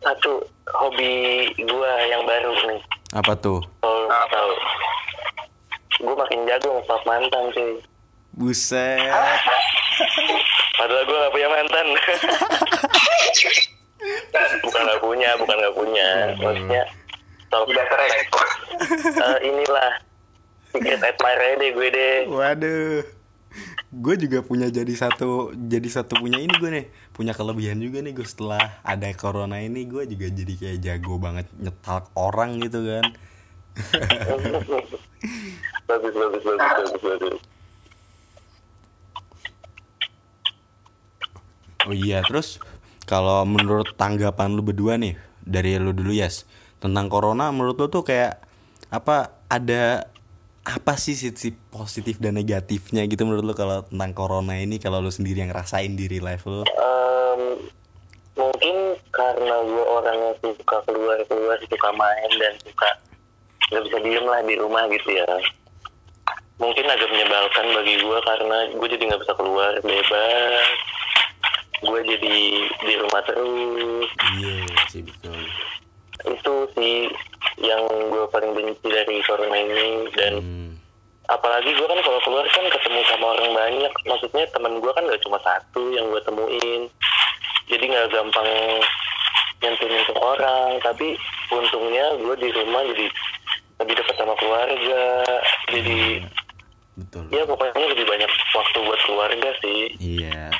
satu 0.00 0.44
hobi 0.76 1.12
gue 1.56 1.92
yang 2.06 2.24
baru 2.24 2.52
nih 2.68 2.80
Apa 3.16 3.32
tuh? 3.34 3.64
kalau 3.80 4.04
lo 4.04 4.24
tahu 4.28 4.52
gue 6.00 6.14
makin 6.14 6.40
jago 6.44 6.68
ngepak 6.76 7.00
mantan 7.08 7.44
cuy 7.50 7.72
Buset. 8.40 9.12
padahal 10.80 11.04
gue 11.04 11.12
gak 11.12 11.32
punya 11.36 11.48
mantan. 11.52 11.86
Bukan 14.64 14.80
gak 14.80 15.00
punya 15.04 15.30
bukan 15.36 15.56
gak 15.60 15.76
punya. 15.76 16.08
Maksudnya 16.40 16.82
top 17.52 17.68
udah 17.68 17.84
keren 17.84 18.10
eh, 18.16 19.38
inilah. 19.44 19.92
Secret 20.72 21.04
admirer 21.04 21.60
deh 21.60 21.70
gue 21.76 21.88
deh. 21.92 22.16
Waduh. 22.32 23.04
Gue 23.90 24.14
juga 24.16 24.40
punya 24.40 24.72
jadi 24.72 24.94
satu 24.96 25.52
jadi 25.52 25.88
satu 25.92 26.16
punya 26.16 26.40
ini 26.40 26.54
gue 26.56 26.70
nih. 26.72 26.86
Punya 27.12 27.36
kelebihan 27.36 27.76
juga 27.76 28.00
nih 28.00 28.16
gue 28.16 28.24
setelah 28.24 28.80
ada 28.80 29.12
corona 29.12 29.60
ini. 29.60 29.84
Gue 29.84 30.08
juga 30.08 30.32
jadi 30.32 30.54
kayak 30.56 30.78
jago 30.80 31.20
banget 31.20 31.44
nyetak 31.60 32.08
orang 32.16 32.56
gitu 32.64 32.88
kan. 32.88 33.04
Bagus 35.90 36.14
bagus 36.14 36.42
bagus 36.46 36.62
bagus 36.78 37.02
bagus 37.02 37.59
Oh 41.90 41.96
iya, 41.98 42.22
terus 42.22 42.62
kalau 43.02 43.42
menurut 43.42 43.98
tanggapan 43.98 44.54
lu 44.54 44.62
berdua 44.62 44.94
nih 44.94 45.18
dari 45.42 45.74
lu 45.74 45.90
dulu 45.90 46.14
Yas 46.14 46.46
tentang 46.78 47.10
corona 47.10 47.50
menurut 47.50 47.74
lu 47.82 47.90
tuh 47.90 48.06
kayak 48.06 48.38
apa 48.94 49.34
ada 49.50 50.06
apa 50.62 50.94
sih 50.94 51.18
sisi 51.18 51.50
positif 51.50 52.22
dan 52.22 52.38
negatifnya 52.38 53.02
gitu 53.10 53.26
menurut 53.26 53.42
lu 53.42 53.54
kalau 53.58 53.82
tentang 53.90 54.14
corona 54.14 54.54
ini 54.54 54.78
kalau 54.78 55.02
lu 55.02 55.10
sendiri 55.10 55.42
yang 55.42 55.50
ngerasain 55.50 55.90
di 55.98 56.06
real 56.06 56.30
life 56.30 56.46
lu? 56.46 56.62
Em, 56.62 57.58
mungkin 58.38 58.94
karena 59.10 59.54
gue 59.66 59.84
orangnya 59.90 60.32
suka 60.46 60.78
keluar 60.86 61.18
keluar 61.26 61.58
suka 61.66 61.90
main 61.98 62.30
dan 62.38 62.54
suka 62.62 62.88
nggak 63.74 63.82
bisa 63.90 63.98
diem 63.98 64.26
lah 64.30 64.38
di 64.46 64.54
rumah 64.54 64.86
gitu 64.94 65.10
ya 65.10 65.26
mungkin 66.62 66.86
agak 66.86 67.10
menyebalkan 67.10 67.66
bagi 67.74 67.94
gue 67.98 68.18
karena 68.22 68.56
gue 68.78 68.88
jadi 68.94 69.02
nggak 69.10 69.22
bisa 69.26 69.34
keluar 69.34 69.74
bebas 69.82 70.70
gue 71.80 72.00
jadi 72.06 72.36
di 72.60 72.94
rumah 72.96 73.22
terus 73.24 74.08
Iya 74.34 74.56
sih 74.86 75.00
betul. 75.00 75.40
itu 76.22 76.54
sih 76.70 77.08
yang 77.58 77.80
gue 77.88 78.24
paling 78.28 78.52
benci 78.52 78.84
dari 78.84 79.16
corona 79.22 79.56
ini 79.56 79.88
dan 80.12 80.32
Hmm. 80.36 80.70
apalagi 81.26 81.70
gue 81.70 81.86
kan 81.86 82.00
kalau 82.00 82.20
keluar 82.20 82.44
kan 82.46 82.64
ketemu 82.66 83.00
sama 83.06 83.26
orang 83.32 83.50
banyak 83.50 83.92
maksudnya 84.04 84.44
temen 84.48 84.76
gue 84.76 84.90
kan 84.90 85.02
gak 85.02 85.22
cuma 85.22 85.38
satu 85.38 85.82
yang 85.90 86.04
gue 86.06 86.20
temuin 86.20 86.82
jadi 87.66 87.84
nggak 87.86 88.10
gampang 88.10 88.50
nyentuh 89.60 89.86
nyentuh 89.86 90.18
orang 90.18 90.70
tapi 90.80 91.16
untungnya 91.48 92.04
gue 92.16 92.34
di 92.36 92.48
rumah 92.50 92.82
jadi 92.82 93.06
lebih 93.78 93.94
dekat 93.94 94.14
sama 94.14 94.34
keluarga 94.36 95.02
jadi 95.70 96.00
Betul. 96.92 97.24
ya 97.30 97.42
pokoknya 97.44 97.86
lebih 97.88 98.04
banyak 98.04 98.28
waktu 98.50 98.78
buat 98.82 99.00
keluarga 99.00 99.48
sih 99.58 99.80
Iya. 99.96 100.52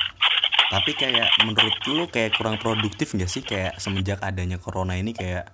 Tapi 0.71 0.91
kayak 0.95 1.27
menurut 1.43 1.75
lu 1.91 2.07
kayak 2.07 2.39
kurang 2.39 2.55
produktif 2.55 3.11
gak 3.11 3.27
sih 3.27 3.43
kayak 3.43 3.75
semenjak 3.75 4.23
adanya 4.23 4.55
corona 4.55 4.95
ini 4.95 5.11
kayak 5.11 5.51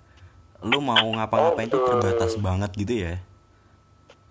lu 0.62 0.78
mau 0.78 1.02
ngapa-ngapain 1.02 1.66
tuh 1.66 1.82
betul. 1.82 1.90
terbatas 1.98 2.32
banget 2.38 2.70
gitu 2.78 2.94
ya? 3.06 3.14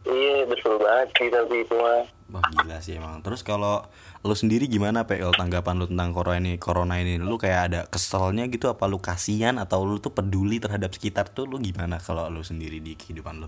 iya 0.07 0.47
betul 0.47 0.79
banget 0.79 1.11
sih 1.19 1.27
tapi 1.27 1.67
itu 1.67 1.75
mah 1.75 2.07
Wah 2.27 2.43
gila 2.51 2.79
sih 2.83 2.99
emang. 2.99 3.23
Terus 3.23 3.39
kalau 3.39 3.87
lu 4.23 4.35
sendiri 4.35 4.67
gimana 4.67 5.07
PL 5.07 5.31
tanggapan 5.31 5.79
lu 5.79 5.87
tentang 5.87 6.11
corona 6.11 6.39
ini? 6.39 6.59
Corona 6.59 6.99
ini 6.99 7.15
lu 7.19 7.39
kayak 7.39 7.61
ada 7.71 7.79
keselnya 7.87 8.51
gitu 8.51 8.67
apa 8.67 8.83
lu 8.83 8.99
kasihan 8.99 9.55
atau 9.55 9.87
lu 9.87 9.99
tuh 10.03 10.11
peduli 10.11 10.59
terhadap 10.59 10.91
sekitar 10.91 11.31
tuh 11.31 11.47
lu 11.47 11.55
gimana 11.59 12.03
kalau 12.03 12.27
lu 12.27 12.43
sendiri 12.43 12.83
di 12.83 12.99
kehidupan 12.99 13.43
lu? 13.43 13.47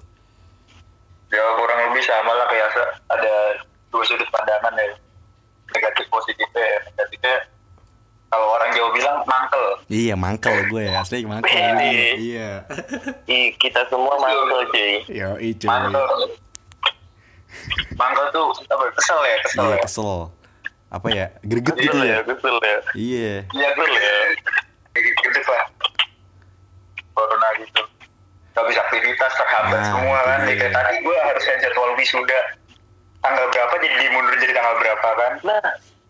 ya 1.30 1.46
kurang 1.62 1.80
lebih 1.90 2.04
sama 2.06 2.32
lah 2.34 2.48
kayak 2.50 2.70
ada 3.14 3.36
dua 3.94 4.04
sudut 4.06 4.26
pandangan 4.34 4.74
ya 4.74 4.94
negatif 5.72 6.06
positifnya 6.08 6.64
ya 6.64 6.78
negatifnya 6.86 7.36
kalau 8.30 8.48
orang 8.54 8.70
Jawa 8.72 8.90
bilang 8.94 9.18
mangkel 9.26 9.66
Iya 9.90 10.14
mangkel 10.14 10.54
gue 10.70 10.84
ya 10.86 11.02
asli 11.02 11.26
mangkel. 11.26 11.50
Iya. 11.50 12.62
Ih, 13.26 13.58
kita 13.58 13.82
semua 13.90 14.14
mantul 14.16 14.70
cuy 14.70 15.02
Yo 15.10 15.34
itu. 15.40 15.66
mangkel 15.66 16.06
mangkel 17.96 18.26
tuh 18.30 18.48
apa 18.70 18.86
kesel 18.94 19.20
ya 19.20 19.36
kesel 19.42 19.60
Iya 19.60 19.70
ya 19.72 19.78
kesel. 19.82 20.14
Apa 20.90 21.08
ya? 21.10 21.26
Greget 21.42 21.76
gitu 21.76 21.98
ya 21.98 22.06
ya? 22.06 22.20
kesel 22.24 22.56
ya 22.60 22.78
Iya. 22.94 23.34
iya 23.50 23.70
kesel 23.74 23.94
ya 23.98 24.16
gitu 24.94 25.42
lah 25.48 25.66
corona 27.14 27.48
gitu 27.58 27.82
gak 28.52 28.66
bisa 28.68 28.82
aktivitas 28.84 29.32
terhambat 29.34 29.80
Nah, 29.80 29.90
semua 29.90 30.20
kan. 30.22 30.40
Ya, 30.44 30.54
kayak 30.54 30.74
tadi 30.76 30.94
gue 31.00 31.18
harusnya 31.24 31.56
jadwal 31.62 31.92
wisuda 31.96 32.40
tanggal 33.20 33.46
berapa 33.52 33.74
jadi 33.84 33.96
dimundur 34.08 34.36
jadi 34.40 34.54
tanggal 34.56 34.76
berapa 34.80 35.10
kan? 35.16 35.32
Nah 35.44 35.64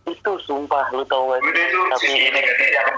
itu 0.10 0.32
sumpah 0.46 0.90
lu 0.94 1.06
tau 1.06 1.30
gak 1.30 1.42
udah 1.42 1.64
itu 1.70 1.80
tapi 1.94 2.06
sisi 2.10 2.30
negatif 2.34 2.68
yang 2.74 2.90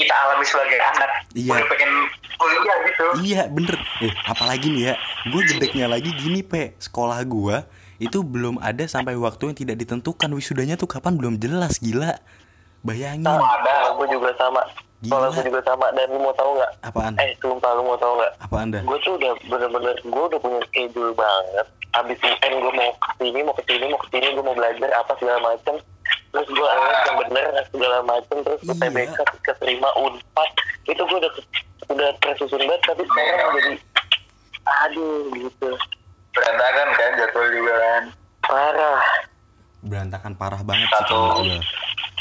kita 0.00 0.14
alami 0.14 0.44
sebagai 0.46 0.78
anak. 0.82 1.10
Iya. 1.36 1.52
udah 1.54 1.66
pengen 1.70 1.92
kuliah 2.40 2.78
gitu. 2.88 3.06
Iya 3.22 3.42
bener. 3.52 3.76
Eh 4.02 4.12
apalagi 4.26 4.66
nih 4.72 4.82
ya 4.90 4.94
Gue 5.30 5.42
gedeknya 5.46 5.86
lagi 5.86 6.10
gini 6.16 6.42
pe. 6.42 6.74
Sekolah 6.82 7.22
gue 7.22 7.56
Itu 8.02 8.26
belum 8.26 8.58
ada 8.58 8.82
sampai 8.90 9.14
waktu 9.14 9.52
yang 9.52 9.56
tidak 9.56 9.76
ditentukan. 9.78 10.26
Wisudanya 10.34 10.74
tuh 10.74 10.90
kapan 10.90 11.14
belum 11.14 11.38
jelas 11.38 11.78
gila. 11.78 12.18
Bayangin. 12.82 13.30
Sama 13.30 13.46
ada 13.62 13.94
gue 13.94 14.06
juga 14.10 14.34
sama 14.34 14.58
Gila. 15.02 15.10
soalnya 15.10 15.34
gue 15.34 15.44
juga 15.50 15.60
sama 15.64 15.86
dan 15.90 16.06
lu 16.08 16.18
mau 16.20 16.30
tau 16.32 16.50
nggak? 16.52 16.72
Apaan? 16.84 17.12
eh 17.18 17.34
sumpah 17.36 17.70
lu 17.74 17.82
mau 17.84 17.96
tau 17.96 18.14
nggak? 18.14 18.32
Apa 18.40 18.56
anda? 18.56 18.78
gue 18.80 18.98
tuh 19.00 19.12
udah 19.14 19.32
bener-bener 19.44 19.96
gue 19.98 20.24
udah 20.24 20.38
punya 20.38 20.60
schedule 20.64 21.10
banget. 21.12 21.66
Abis 21.92 22.18
UN 22.20 22.52
gue 22.56 22.72
mau 22.72 22.90
ke 22.94 23.10
sini 23.18 23.38
mau 23.42 23.52
ke 23.52 23.62
sini 23.64 23.84
mau 23.84 23.98
ke 23.98 24.08
sini 24.08 24.26
gue 24.30 24.44
mau 24.44 24.54
belajar 24.54 24.90
apa 24.94 25.12
segala 25.16 25.38
macem. 25.44 25.74
Terus 26.30 26.48
gue 26.48 26.64
les 26.64 27.00
yang 27.02 27.16
bener 27.18 27.44
segala 27.68 27.98
macem 28.02 28.36
terus 28.40 28.60
ke 28.60 28.72
Iya. 28.72 28.80
TBK 28.80 29.18
keterima 29.42 29.90
unpad. 29.96 30.50
Itu 30.84 31.02
gue 31.02 31.18
udah 31.18 31.32
udah 31.88 32.08
tersusun 32.18 32.62
banget 32.62 32.82
tapi 32.84 33.02
sekarang 33.04 33.50
jadi 33.54 33.72
aduh 34.62 35.18
gitu. 35.34 35.70
Berantakan 36.32 36.88
kan 36.94 37.10
jadwal 37.18 37.46
juga 37.50 37.74
kan? 37.76 38.02
Parah. 38.40 39.02
Berantakan 39.82 40.32
parah 40.32 40.62
banget 40.62 40.86
sih 40.88 41.04
kalau 41.04 41.42
gue 41.42 41.58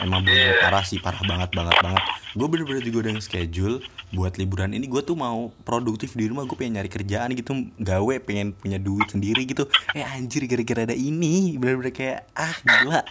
Emang 0.01 0.25
bener 0.25 0.57
parah 0.57 0.81
sih 0.81 0.97
Parah 0.97 1.21
banget 1.21 1.53
banget 1.53 1.77
banget. 1.77 2.03
Gue 2.33 2.47
bener-bener 2.49 2.81
juga 2.81 3.07
udah 3.07 3.21
schedule 3.21 3.85
Buat 4.09 4.41
liburan. 4.41 4.73
Ini 4.73 4.89
gue 4.89 5.01
tuh 5.05 5.13
mau 5.13 5.53
produktif 5.61 6.17
di 6.17 6.25
rumah 6.25 6.43
Gue 6.49 6.57
pengen 6.57 6.81
nyari 6.81 6.89
kerjaan 6.89 7.29
gitu 7.37 7.69
Gawe 7.77 8.15
pengen 8.25 8.57
punya 8.57 8.81
duit 8.81 9.07
sendiri 9.13 9.45
gitu. 9.45 9.69
Eh 9.93 10.01
anjir 10.01 10.49
gara-gara 10.49 10.89
ada 10.89 10.97
ini 10.97 11.55
Bener-bener 11.61 11.93
kayak 11.93 12.25
Ah 12.33 12.57
gila. 12.65 13.05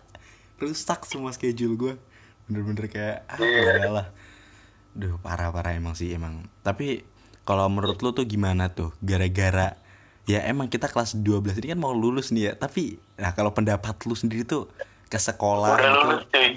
Rusak 0.58 1.06
semua 1.06 1.30
schedule 1.30 1.78
gue 1.78 1.94
Bener-bener 2.50 2.90
kayak 2.90 3.16
Ah 3.30 3.38
enggak 3.38 3.92
lah 3.94 4.06
Duh 4.90 5.14
parah-parah 5.22 5.78
emang 5.78 5.94
sih 5.94 6.10
emang. 6.10 6.50
Tapi 6.66 7.06
kalau 7.46 7.70
menurut 7.70 8.02
lu 8.02 8.10
tuh 8.10 8.26
gimana 8.26 8.74
tuh? 8.74 8.90
Gara-gara 8.98 9.78
Ya 10.28 10.42
emang 10.46 10.66
kita 10.66 10.86
kelas 10.86 11.18
12 11.18 11.58
ini 11.62 11.74
kan 11.74 11.80
mau 11.80 11.94
lulus 11.94 12.34
nih 12.34 12.50
ya. 12.50 12.52
Tapi 12.58 12.98
Nah 13.14 13.30
kalau 13.30 13.54
pendapat 13.54 13.94
lu 14.10 14.18
sendiri 14.18 14.42
tuh 14.42 14.66
Ke 15.10 15.18
sekolah 15.18 15.74
udah 15.74 15.82
gitu. 15.82 15.98
lulus 16.06 16.22
cuy. 16.30 16.48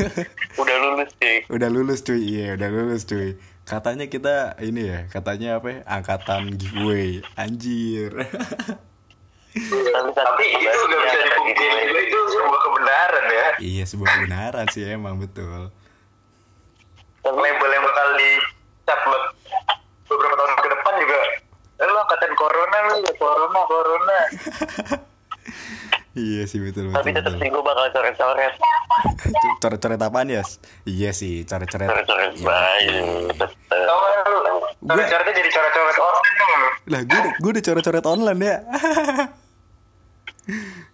Udah 0.60 0.76
lulus 0.80 1.10
cuy. 1.14 1.36
Udah 1.52 1.68
lulus 1.68 2.00
cuy. 2.00 2.20
Iya 2.22 2.46
udah 2.56 2.68
lulus 2.72 3.02
cuy. 3.04 3.28
Katanya 3.62 4.08
kita 4.08 4.56
ini 4.60 4.88
ya 4.88 5.00
katanya 5.06 5.60
apa 5.60 5.68
ya? 5.68 5.78
Angkatan 5.84 6.56
giveaway. 6.56 7.20
Anjir. 7.36 8.08
Tapi, 9.52 10.10
Tapi 10.16 10.44
itu 10.48 10.78
nggak 10.80 11.00
bisa 11.02 11.18
dipungkiri. 11.26 11.80
juga 11.84 12.00
itu 12.00 12.18
sebuah 12.30 12.60
kebenaran 12.62 13.24
ya. 13.28 13.46
iya 13.58 13.84
sebuah 13.84 14.08
kebenaran 14.16 14.66
sih 14.70 14.86
emang 14.86 15.18
betul. 15.18 15.68
Tapi 17.20 17.36
Label 17.36 17.68
yang 17.68 17.84
bakal 17.84 18.08
dicap 18.16 18.98
buat 19.04 19.24
beberapa 20.06 20.34
tahun 20.34 20.52
ke 20.56 20.68
depan 20.70 20.94
juga. 20.96 21.20
Eh, 21.76 21.84
lu 21.84 21.98
angkatan 21.98 22.32
corona 22.32 22.76
lu 22.88 22.94
ya 23.02 23.12
corona 23.14 23.60
corona. 23.66 24.18
iya 26.18 26.42
sih 26.46 26.58
betul 26.58 26.90
tapi 26.90 27.14
betul, 27.14 27.22
tetap 27.22 27.32
betul. 27.34 27.42
sih 27.42 27.48
gue 27.50 27.62
bakal 27.62 27.84
coret-coret. 27.94 28.54
Itu 29.20 29.48
coret-coret 29.62 30.00
apaan 30.02 30.28
ya 30.28 30.42
iya 30.88 31.10
sih 31.14 31.46
coret-coret 31.46 31.86
Coret-coret 31.86 32.30
gak 32.42 32.66
lu? 34.26 34.58
Coret-coretnya 34.86 35.34
jadi 35.34 35.50
coret-coret 35.54 35.98
online 35.98 36.34
tuh 36.34 36.66
lah 36.90 37.00
gue 37.06 37.20
gue 37.38 37.50
udah 37.54 37.64
coret-coret 37.64 38.06
online 38.06 38.40
ya 38.42 38.56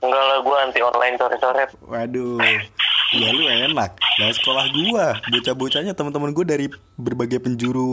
Enggak 0.04 0.24
lah 0.28 0.38
gue 0.44 0.56
anti 0.60 0.80
online 0.84 1.14
coret-coret. 1.16 1.70
Waduh, 1.88 2.36
ya 3.16 3.28
lu 3.32 3.44
enak. 3.48 3.90
Nah 3.96 4.30
sekolah 4.32 4.64
gua, 4.68 5.06
bocah-bocahnya 5.32 5.92
teman-teman 5.96 6.30
gue 6.36 6.44
dari 6.44 6.66
berbagai 7.00 7.40
penjuru 7.40 7.88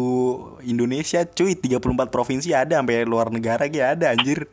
Indonesia, 0.67 1.23
cuy, 1.23 1.55
34 1.55 2.11
provinsi 2.11 2.51
ada, 2.51 2.83
sampai 2.83 3.07
luar 3.07 3.31
negara 3.31 3.71
gitu 3.71 3.83
ada 3.83 4.11
anjir. 4.11 4.47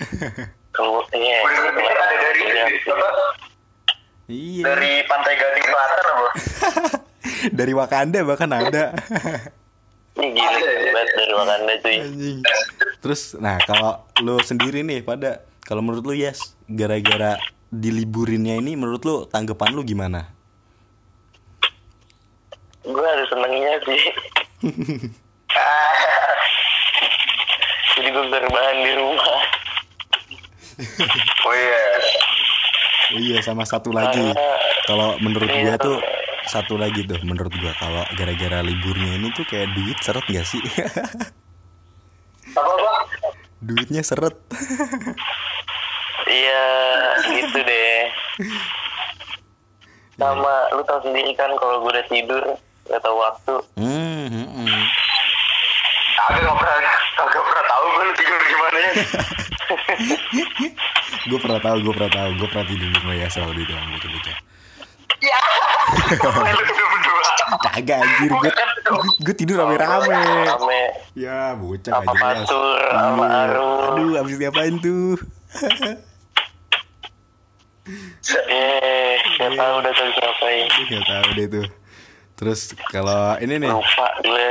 Kalau 0.80 1.04
iya. 1.12 1.44
Gue 1.44 1.70
pikir 1.76 1.92
ada 1.92 2.16
dari 2.16 2.40
Iya. 2.40 2.64
iya. 4.32 4.64
Dari 4.64 4.92
Pantai 5.04 5.34
Gading 5.36 5.66
Selatan 5.68 6.04
apa? 6.08 6.28
Dari 7.60 7.72
Wakanda 7.76 8.24
bahkan 8.24 8.48
ada. 8.48 8.96
Ini 10.16 10.28
gila 10.32 10.60
banget 10.92 11.08
dari 11.16 11.32
Wakanda 11.36 11.72
cuy. 11.80 11.96
Terus, 13.00 13.36
nah 13.40 13.56
kalau 13.64 14.04
lu 14.20 14.36
sendiri 14.44 14.84
nih 14.84 15.00
pada, 15.00 15.40
kalau 15.64 15.80
menurut 15.80 16.04
lu 16.04 16.14
yes, 16.16 16.56
gara-gara 16.68 17.40
diliburinnya 17.72 18.60
ini, 18.60 18.76
menurut 18.76 19.02
lu 19.04 19.16
tanggapan 19.28 19.72
lu 19.72 19.82
gimana? 19.84 20.28
Gue 22.84 23.08
ada 23.08 23.24
senengnya 23.28 23.74
sih. 23.84 24.02
Jadi 27.96 28.08
gue 28.16 28.24
berbahan 28.32 28.76
di 28.84 28.92
rumah. 28.96 29.59
Oh 31.46 31.54
iya. 31.54 31.82
Oh 33.10 33.20
iya 33.20 33.38
sama 33.42 33.66
satu 33.66 33.90
lagi 33.90 34.22
kalau 34.86 35.18
menurut 35.18 35.50
gua 35.50 35.74
tuh 35.76 35.98
satu 36.46 36.78
lagi 36.78 37.02
tuh 37.04 37.18
menurut 37.22 37.50
gua 37.58 37.74
kalau 37.76 38.02
gara-gara 38.14 38.62
liburnya 38.62 39.18
ini 39.18 39.28
tuh 39.34 39.42
kayak 39.44 39.70
duit 39.74 39.98
seret 40.00 40.22
gak 40.24 40.46
sih 40.46 40.62
Apa 42.58 42.70
apa? 42.70 42.92
duitnya 43.60 44.02
seret 44.02 44.34
Iya, 46.30 46.66
gitu 47.26 47.58
deh. 47.58 48.00
Sama 50.14 50.70
lu 50.70 50.82
tau 50.86 51.02
sendiri 51.02 51.34
kan 51.34 51.50
kalau 51.58 51.82
gue 51.82 51.90
udah 51.90 52.06
tidur 52.06 52.44
gak 52.86 53.02
tau 53.02 53.18
waktu. 53.18 53.54
hmm, 53.74 54.24
hmm, 54.30 54.46
hmm. 54.46 54.82
Kagak 56.14 56.42
nggak 56.44 56.58
pernah 56.60 56.78
kagak 57.18 57.42
pernah 57.42 57.64
tahu 57.66 57.84
gue 57.90 58.04
tidur 58.14 58.40
gimana. 58.46 58.69
gue 61.22 61.38
pernah 61.38 61.58
tahu 61.58 61.76
gue 61.80 61.92
pernah 61.92 62.10
tahu 62.10 62.30
gue 62.36 62.48
pernah 62.48 62.64
tidur 62.64 62.86
di 62.86 62.94
rumah 62.96 63.14
ya 63.14 63.28
selalu 63.28 63.52
di 63.56 63.64
dalam 63.66 63.86
bocah 63.88 64.10
bocah 64.10 64.38
Ya. 65.20 65.36
Kagak 67.68 67.98
anjir 68.00 68.30
gue 68.32 68.50
gue 69.20 69.34
tidur 69.36 69.58
rame 69.58 69.76
rame 69.76 70.16
Rame. 70.48 70.82
ya 71.12 71.52
bocah 71.54 71.92
Apa 71.98 72.12
Iya. 72.16 72.42
Arum. 73.44 73.80
aduh 73.92 74.10
abis 74.18 74.36
diapain 74.38 74.78
tuh 74.78 75.18
Eh, 78.46 79.14
gak 79.34 79.50
tau 79.52 79.82
udah 79.82 79.90
tau 79.90 80.06
ngapain. 80.06 80.64
Aduh, 80.64 80.84
gak 80.86 81.04
tahu 81.04 81.28
deh 81.34 81.46
tuh 81.50 81.66
terus 82.32 82.60
kalau 82.86 83.34
ini 83.36 83.58
nih 83.58 83.68
Lupa 83.68 84.06
gue. 84.22 84.48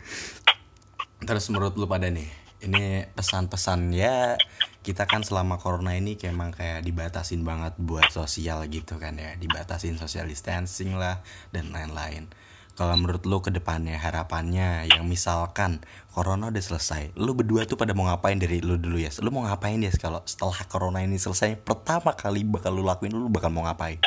Terus 1.22 1.44
menurut 1.46 1.76
lu 1.76 1.84
pada 1.84 2.08
nih, 2.08 2.24
ini 2.60 3.08
pesan-pesan 3.16 3.92
ya 3.96 4.36
kita 4.80 5.04
kan 5.04 5.20
selama 5.20 5.60
corona 5.60 5.92
ini 5.92 6.16
kayak 6.16 6.32
emang 6.32 6.50
kayak 6.56 6.80
dibatasin 6.80 7.44
banget 7.44 7.76
buat 7.76 8.08
sosial 8.08 8.64
gitu 8.72 8.96
kan 8.96 9.20
ya, 9.20 9.36
dibatasin 9.36 10.00
social 10.00 10.24
distancing 10.24 10.96
lah 10.96 11.20
dan 11.52 11.68
lain-lain. 11.68 12.32
Kalau 12.80 12.96
menurut 12.96 13.28
lu 13.28 13.44
ke 13.44 13.52
depannya 13.52 14.00
harapannya 14.00 14.88
yang 14.88 15.04
misalkan 15.04 15.84
corona 16.16 16.48
udah 16.48 16.64
selesai, 16.64 17.12
lu 17.12 17.36
berdua 17.36 17.68
tuh 17.68 17.76
pada 17.76 17.92
mau 17.92 18.08
ngapain 18.08 18.40
dari 18.40 18.64
lu 18.64 18.80
dulu 18.80 18.96
ya? 18.96 19.12
Lu 19.20 19.28
mau 19.28 19.44
ngapain 19.44 19.76
ya 19.76 19.92
kalau 20.00 20.24
setelah 20.24 20.64
corona 20.64 21.04
ini 21.04 21.20
selesai 21.20 21.60
pertama 21.60 22.16
kali 22.16 22.40
bakal 22.40 22.72
lu 22.72 22.80
lakuin 22.80 23.12
lu 23.12 23.28
bakal 23.28 23.52
mau 23.52 23.68
ngapain? 23.68 24.00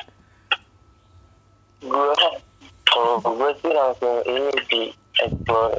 Gue, 1.85 2.17
kalau 2.89 3.21
gue 3.21 3.49
sih 3.61 3.73
langsung 3.77 4.17
ini 4.25 4.51
sih, 4.73 4.85
explore 5.21 5.77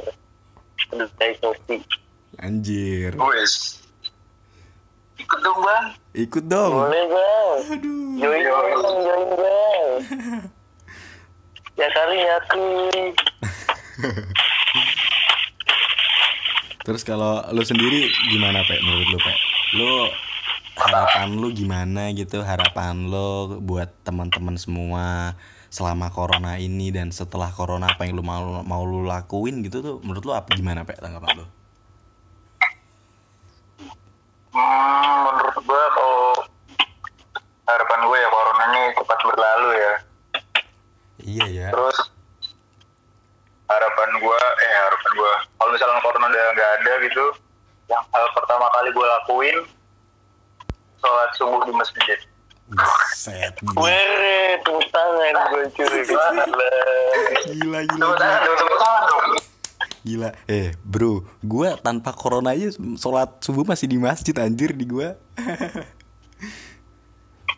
kedai. 0.87 1.35
Anjir. 2.39 3.15
Wes. 3.15 3.79
Ikut 5.15 5.39
dong 5.39 5.59
bang. 5.63 5.85
Ikut 6.11 6.43
dong. 6.47 6.71
Boleh 6.75 7.05
bang. 7.07 7.57
Aduh. 7.79 8.19
Join 8.19 8.43
bang, 8.43 8.97
join 9.03 9.29
bang. 9.39 9.89
Ya 11.75 11.91
kali 11.91 12.17
ya 12.23 12.37
kuy. 12.47 12.99
Terus 16.87 17.03
kalau 17.03 17.43
lu 17.51 17.59
sendiri 17.67 18.07
gimana 18.31 18.63
Pak 18.63 18.79
menurut 18.79 19.07
lu 19.11 19.19
Pak? 19.19 19.37
Lu 19.75 19.91
harapan 20.79 21.35
lu 21.35 21.51
gimana 21.51 22.15
gitu? 22.15 22.39
Harapan 22.47 23.11
lu 23.11 23.59
buat 23.59 23.91
teman-teman 24.07 24.55
semua 24.55 25.35
selama 25.67 26.07
corona 26.15 26.55
ini 26.55 26.95
dan 26.95 27.11
setelah 27.11 27.51
corona 27.51 27.91
apa 27.91 28.07
yang 28.07 28.15
lu 28.15 28.23
mau 28.23 28.63
mau 28.63 28.87
lu 28.87 29.03
lakuin 29.03 29.59
gitu 29.67 29.83
tuh 29.83 29.95
menurut 29.99 30.23
lu 30.23 30.31
apa 30.31 30.55
gimana 30.55 30.87
Pak 30.87 31.03
tanggapan 31.03 31.43
lu? 31.43 31.45
Hmm, 34.55 35.17
menurut 35.27 35.57
gue 35.59 35.83
kalau 35.91 36.23
harapan 37.67 37.99
gue 38.07 38.17
ya 38.23 38.29
coronanya 38.31 38.81
cepat 38.95 39.19
berlalu 39.27 39.64
ya. 39.75 39.93
Iya 41.19 41.45
ya. 41.47 41.67
Terus 41.71 41.97
harapan 43.65 44.09
gue, 44.21 44.39
eh 44.61 44.73
harapan 44.77 45.11
gue, 45.13 45.33
kalau 45.57 45.69
misalnya 45.73 45.99
corona 45.99 46.27
udah 46.29 46.43
nggak 46.53 46.71
ada 46.81 46.93
gitu, 47.01 47.25
yang 47.89 48.03
hal 48.13 48.25
pertama 48.37 48.65
kali 48.71 48.89
gue 48.93 49.05
lakuin 49.05 49.57
sholat 51.01 51.29
subuh 51.35 51.61
di 51.65 51.73
masjid. 51.73 52.19
Gila. 52.65 53.77
Were, 53.77 54.57
tepuk 54.65 54.85
tangan 54.89 55.33
gue 55.53 55.63
cuy. 55.77 56.01
Gila. 56.01 56.25
Gila, 57.53 57.79
gila, 57.85 57.93
Tepuk 57.93 57.93
gila. 57.93 58.17
tangan 58.17 58.39
dong, 58.41 58.57
tepuk 58.57 58.79
tangan 58.81 59.03
dong. 59.05 59.23
Gila. 60.05 60.29
Eh, 60.45 60.69
bro, 60.81 61.13
gua 61.41 61.77
tanpa 61.77 62.13
corona 62.13 62.53
aja 62.53 62.69
sholat 62.97 63.29
subuh 63.41 63.65
masih 63.65 63.89
di 63.89 63.97
masjid 63.97 64.33
anjir 64.37 64.73
di 64.73 64.85
gua. 64.85 65.17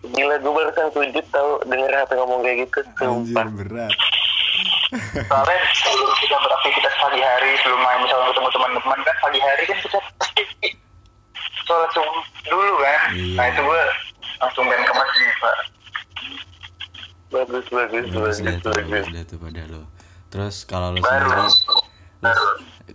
Gila 0.09 0.35
gue 0.37 0.51
barusan 0.53 0.87
sujud 0.89 1.25
tau 1.29 1.59
denger 1.63 1.91
apa 1.97 2.13
ngomong 2.13 2.39
kayak 2.41 2.57
gitu. 2.63 2.79
Anjir 2.97 3.33
Sumpah. 3.33 3.45
berat. 3.51 3.91
Soalnya 5.21 5.57
sebelum 5.75 6.11
kita 6.17 6.35
beraktivitas 6.37 6.93
pagi 6.97 7.19
hari, 7.19 7.51
sebelum 7.57 7.79
main 7.79 7.99
misalnya 7.99 8.25
ketemu 8.29 8.49
teman-teman 8.49 8.99
kan 9.01 9.15
pagi 9.19 9.39
hari 9.39 9.63
kan 9.63 9.77
kita 9.77 9.97
pasti 10.17 10.41
sholat 11.63 11.89
subuh 11.91 12.17
dulu 12.45 12.73
kan. 12.77 12.99
Iya. 13.11 13.35
Nah 13.35 13.45
itu 13.47 13.61
gue 13.61 13.81
langsung 14.37 14.63
main 14.65 14.81
ke 14.81 14.93
masjid 14.93 15.27
pak. 15.37 15.57
Bagus, 17.27 17.65
bagus, 17.67 18.05
Bagus 18.07 18.37
bagus, 18.39 18.63
bagus. 18.63 19.05
bagus 19.05 19.25
tuh 19.25 19.37
pada 19.37 19.63
lo. 19.67 19.81
Terus 20.27 20.55
kalau 20.63 20.87
lu 20.89 20.99
Baru. 20.99 21.11
sendiri 21.27 21.41
lu- 21.41 21.85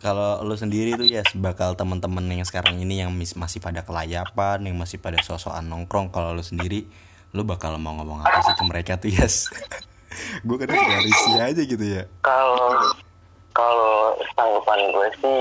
kalau 0.03 0.43
lu 0.43 0.57
sendiri 0.59 0.99
tuh 0.99 1.07
ya 1.07 1.23
bakal 1.39 1.79
teman-teman 1.79 2.25
yang 2.27 2.47
sekarang 2.49 2.81
ini 2.81 3.05
yang 3.05 3.13
masih 3.15 3.63
pada 3.63 3.87
kelayapan, 3.87 4.65
yang 4.67 4.75
masih 4.75 4.99
pada 4.99 5.21
sosokan 5.23 5.69
nongkrong, 5.69 6.11
kalau 6.11 6.35
lu 6.35 6.43
sendiri 6.43 6.89
lu 7.33 7.47
bakal 7.49 7.77
mau 7.81 7.97
ngomong 7.97 8.21
apa 8.21 8.45
sih 8.45 8.55
ke 8.57 8.65
mereka 8.67 8.93
tuh 9.01 9.09
yes? 9.09 9.49
gue 10.47 10.57
kadang 10.61 10.77
suka 10.77 10.99
risih 11.01 11.37
aja 11.41 11.63
gitu 11.65 11.85
ya. 11.85 12.03
Kalau 12.21 12.93
kalau 13.53 14.17
tanggapan 14.37 14.81
gue 14.93 15.09
sih 15.21 15.41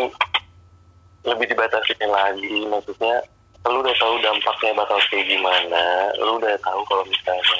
lebih 1.28 1.46
dibatasi 1.52 1.94
lagi 2.08 2.66
maksudnya 2.68 3.24
lu 3.70 3.78
udah 3.86 3.96
tahu 4.02 4.18
dampaknya 4.26 4.72
bakal 4.74 4.98
kayak 5.14 5.26
gimana 5.30 5.84
lu 6.18 6.42
udah 6.42 6.58
tahu 6.66 6.82
kalau 6.90 7.04
misalnya 7.06 7.60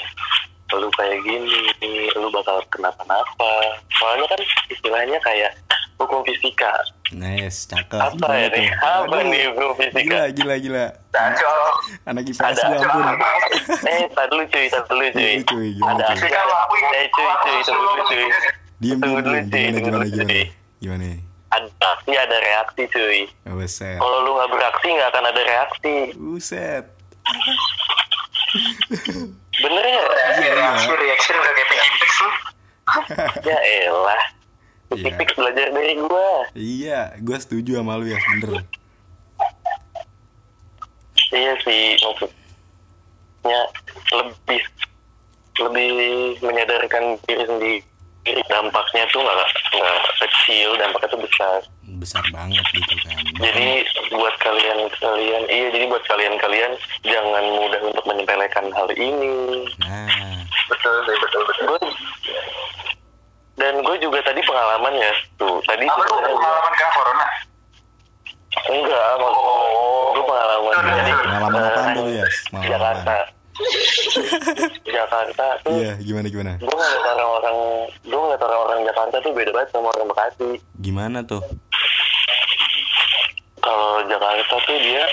lu 0.72 0.88
kayak 0.98 1.20
gini 1.22 2.10
lu 2.16 2.26
bakal 2.32 2.58
kenapa-napa 2.74 3.52
soalnya 3.94 4.26
kan 4.26 4.40
istilahnya 4.72 5.18
kayak 5.22 5.52
hukum 6.02 6.20
fisika 6.22 6.70
Nice, 7.12 7.66
cakep. 7.66 7.98
apa 7.98 8.14
Gimana 8.14 8.34
ya 8.34 8.48
nih 8.48 8.66
tuh? 8.66 8.76
apa 8.80 9.14
Aduh, 9.14 9.28
nih 9.28 9.42
hukum 9.48 9.70
fisika 9.76 10.00
Gila, 10.00 10.22
gila, 10.30 10.54
gila. 10.58 10.86
Kacau. 11.10 11.58
Anak 12.04 12.22
IPS 12.24 12.40
ada 12.40 12.62
gua 12.64 12.80
ampun. 12.80 13.04
eh 13.84 14.02
tar 14.10 14.26
dulu 14.26 14.44
cuy 14.46 14.66
tar 14.66 14.82
dulu 14.86 15.04
cuy 15.08 15.22
Iya, 15.22 15.44
cuy, 15.44 15.68
gimana, 15.72 15.92
ada 15.94 16.04
cuy? 16.10 16.30
eh 16.92 17.06
cuy 17.08 17.26
cuy 17.38 17.56
tunggu 17.62 17.84
dulu 17.84 18.02
cuy 18.02 18.16
dulu 18.16 18.28
diem. 18.78 18.98
cuy 18.98 19.10
Gimana, 19.12 19.20
tunggu 19.20 19.20
gimana, 19.20 19.78
dulu 19.92 20.06
gimana? 20.08 20.42
Gimana 20.78 21.04
nih? 21.04 21.18
ada 21.52 21.68
aksi 21.92 22.12
ada 22.16 22.36
reaksi 22.38 22.82
cuy 22.88 23.20
Oh, 23.44 23.54
Buset. 23.54 23.96
kalau 23.98 24.18
lu 24.20 24.30
nggak 24.32 24.50
beraksi 24.50 24.88
nggak 24.88 25.08
akan 25.10 25.24
ada 25.28 25.42
reaksi 25.44 25.94
Buset. 26.16 26.84
bener 29.54 29.84
ya 29.84 30.00
reaksi 30.02 30.44
reaksi 30.50 30.88
reaction 30.94 31.36
udah 31.36 31.52
kayak 31.54 31.68
Pix 31.94 32.12
lu 32.16 32.30
ya 33.42 33.58
elah 33.84 34.22
Iya. 34.94 35.04
tipik 35.08 35.30
belajar 35.32 35.68
dari 35.68 35.94
gua 35.96 36.30
Iya, 36.52 37.00
gue 37.18 37.36
setuju 37.36 37.78
sama 37.78 37.96
lu 37.96 38.06
ya, 38.06 38.18
bener. 38.18 38.62
iya 41.32 41.52
sih 41.58 41.96
maksudnya 41.98 43.60
lebih 44.12 44.60
lebih 45.54 45.90
menyadarkan 46.40 47.04
diri 47.24 47.44
sendiri 47.44 47.80
dampaknya 48.46 49.02
tuh 49.08 49.18
nggak 49.18 49.38
nggak 49.72 49.96
kecil 50.20 50.68
dampaknya 50.76 51.08
tuh 51.08 51.20
besar 51.20 51.60
Besar 51.92 52.24
banget 52.30 52.62
gitu 52.72 52.94
kan. 53.00 53.16
jadi 53.38 53.82
buat 54.10 54.34
kalian 54.38 54.78
kalian 54.92 55.42
iya 55.46 55.66
jadi 55.70 55.84
buat 55.86 56.04
kalian 56.04 56.34
kalian 56.36 56.72
jangan 57.02 57.44
mudah 57.48 57.80
untuk 57.82 58.04
menyepelekan 58.04 58.66
hal 58.70 58.88
ini 58.92 59.66
Nah, 59.80 60.42
betul 60.68 60.94
betul 61.08 61.42
betul 61.42 61.64
gue 61.68 61.80
dan 63.60 63.72
gue 63.84 63.96
juga 64.00 64.18
tadi 64.24 64.40
pengalaman 64.44 64.92
ya 64.96 65.12
tuh. 65.36 65.60
Tadi 65.68 65.84
apa 65.84 66.02
tuh 66.08 66.18
pengalaman 66.20 66.72
kena 66.76 66.90
corona? 66.96 67.26
Enggak 68.68 69.10
maksudnya 69.20 70.04
gue 70.12 70.24
pengalaman. 70.24 70.72
Udah, 70.72 70.94
jadi 70.96 71.12
pengalaman 71.12 71.60
eh, 71.60 71.68
apaan 71.68 71.92
tuh, 71.94 72.06
Yas? 72.08 72.34
Pengalaman 72.48 72.72
Jakarta. 72.72 73.16
Jakarta 74.88 75.44
tuh 75.60 75.76
iya 75.76 75.92
gimana 76.00 76.24
gimana? 76.32 76.56
gue 76.56 76.72
ngeliat 76.72 77.04
orang-orang 77.04 77.56
gue 78.00 78.16
ngeliat 78.16 78.42
orang-orang 78.42 78.80
Jakarta 78.88 79.16
tuh 79.20 79.32
beda 79.36 79.50
banget 79.52 79.68
sama 79.76 79.92
orang 79.92 80.08
Bekasi. 80.08 80.50
Gimana 80.80 81.18
tuh? 81.22 81.44
kalau 83.62 84.02
Jakarta 84.10 84.54
tuh 84.66 84.78
dia 84.82 85.04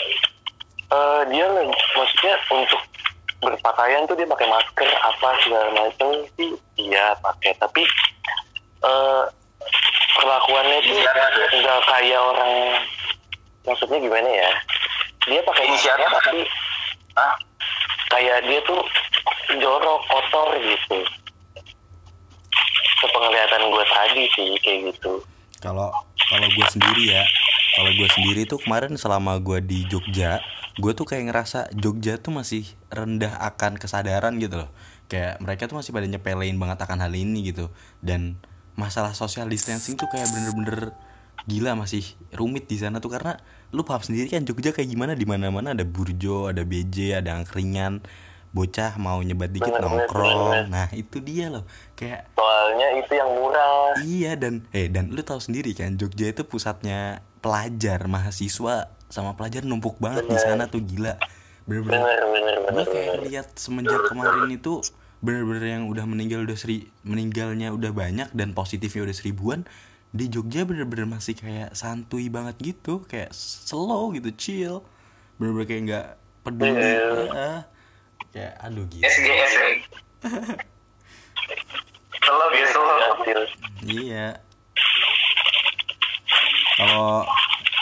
eh 0.90 1.22
dia 1.30 1.46
maksudnya 1.94 2.34
untuk 2.50 2.82
berpakaian 3.40 4.04
tuh 4.08 4.16
dia 4.20 4.28
pakai 4.28 4.48
masker 4.52 4.90
apa 5.00 5.30
segala 5.44 5.68
macam 5.72 6.10
sih? 6.36 6.52
Iya 6.76 7.16
pakai. 7.24 7.56
Tapi 7.60 7.84
eh 8.84 9.24
perlakuannya 10.20 10.80
tuh 10.84 10.98
nggak 11.60 11.80
kayak 11.88 12.20
orang 12.20 12.54
maksudnya 13.64 13.98
gimana 14.00 14.30
ya? 14.30 14.52
Dia 15.28 15.42
pakai 15.44 15.64
masker 15.72 15.96
Inisiatif. 16.00 16.10
tapi 16.12 16.40
ah 17.20 17.36
kayak 18.10 18.44
dia 18.48 18.60
tuh 18.68 18.82
jorok 19.60 20.02
kotor 20.08 20.48
gitu. 20.60 21.00
Sepenglihatan 23.00 23.72
gue 23.72 23.86
tadi 23.88 24.24
sih 24.36 24.50
kayak 24.60 24.80
gitu. 24.94 25.24
Kalau 25.64 25.92
kalau 26.30 26.48
gue 26.52 26.68
sendiri 26.68 27.16
ya, 27.16 27.24
kalau 27.80 27.92
gue 27.96 28.10
sendiri 28.12 28.42
tuh 28.44 28.60
kemarin 28.60 28.96
selama 29.00 29.40
gue 29.40 29.60
di 29.64 29.88
Jogja, 29.88 30.44
gue 30.80 30.92
tuh 30.96 31.04
kayak 31.04 31.28
ngerasa 31.30 31.60
Jogja 31.76 32.18
tuh 32.24 32.32
masih 32.32 32.64
rendah 32.88 33.36
akan 33.44 33.76
kesadaran 33.76 34.40
gitu 34.40 34.64
loh. 34.64 34.72
Kayak 35.12 35.44
mereka 35.44 35.68
tuh 35.68 35.76
masih 35.76 35.92
pada 35.92 36.08
nyepelein 36.08 36.56
banget 36.56 36.80
akan 36.80 37.04
hal 37.04 37.12
ini 37.12 37.52
gitu. 37.52 37.68
Dan 38.00 38.40
masalah 38.80 39.12
social 39.12 39.52
distancing 39.52 40.00
tuh 40.00 40.08
kayak 40.08 40.32
bener-bener 40.32 40.96
gila 41.48 41.76
masih 41.76 42.04
rumit 42.32 42.72
di 42.72 42.80
sana 42.80 43.04
tuh 43.04 43.12
karena 43.12 43.36
lu 43.76 43.84
paham 43.84 44.00
sendiri 44.00 44.32
kan 44.32 44.48
Jogja 44.48 44.72
kayak 44.72 44.88
gimana 44.88 45.20
di 45.20 45.28
mana-mana 45.28 45.76
ada 45.76 45.84
burjo, 45.84 46.48
ada 46.48 46.64
BJ, 46.64 47.20
ada 47.20 47.36
angkringan, 47.36 48.00
bocah 48.56 48.96
mau 48.98 49.20
nyebat 49.20 49.52
dikit 49.52 49.72
Bener, 49.76 49.84
nongkrong. 49.84 50.40
bener, 50.48 50.64
bener. 50.64 50.72
Nah, 50.72 50.88
itu 50.96 51.18
dia 51.20 51.52
loh. 51.52 51.68
Kayak 52.00 52.32
soalnya 52.34 52.88
itu 52.98 53.12
yang 53.14 53.30
murah 53.36 53.94
Iya 54.00 54.32
dan 54.40 54.54
eh 54.72 54.88
dan 54.88 55.12
lu 55.12 55.22
tahu 55.22 55.42
sendiri 55.44 55.76
kan 55.76 56.00
Jogja 56.00 56.32
itu 56.32 56.48
pusatnya 56.48 57.26
pelajar 57.44 58.06
mahasiswa 58.08 58.92
sama 59.10 59.34
pelajar 59.34 59.66
numpuk 59.66 59.98
banget 59.98 60.30
di 60.30 60.38
sana 60.38 60.70
tuh 60.70 60.86
gila. 60.86 61.18
Bener-bener. 61.66 62.02
Bener 62.02 62.26
bener 62.30 62.56
gue 62.70 62.86
kayak 62.86 63.16
lihat 63.26 63.48
semenjak 63.58 64.06
kemarin 64.08 64.50
itu 64.54 64.82
bener-bener 65.20 65.66
yang 65.66 65.84
udah 65.90 66.06
meninggal 66.08 66.48
udah 66.48 66.56
seri 66.56 66.88
meninggalnya 67.04 67.76
udah 67.76 67.92
banyak 67.92 68.32
dan 68.32 68.56
positifnya 68.56 69.04
udah 69.04 69.16
seribuan 69.18 69.68
di 70.10 70.32
Jogja 70.32 70.64
bener-bener 70.64 71.06
masih 71.06 71.36
kayak 71.36 71.76
santuy 71.76 72.32
banget 72.32 72.56
gitu 72.62 73.04
kayak 73.06 73.34
slow 73.36 74.14
gitu 74.14 74.30
chill. 74.38 74.76
Bener-bener 75.42 75.68
kayak 75.68 75.82
nggak 75.90 76.08
peduli. 76.46 76.72
Iya. 76.78 77.10
ya. 77.34 77.54
kayak 78.30 78.54
aduh 78.62 78.86
gitu 78.94 79.04
SGS 79.04 79.54
ya 79.58 79.70
Iya. 83.90 84.28
Kalau 86.78 87.26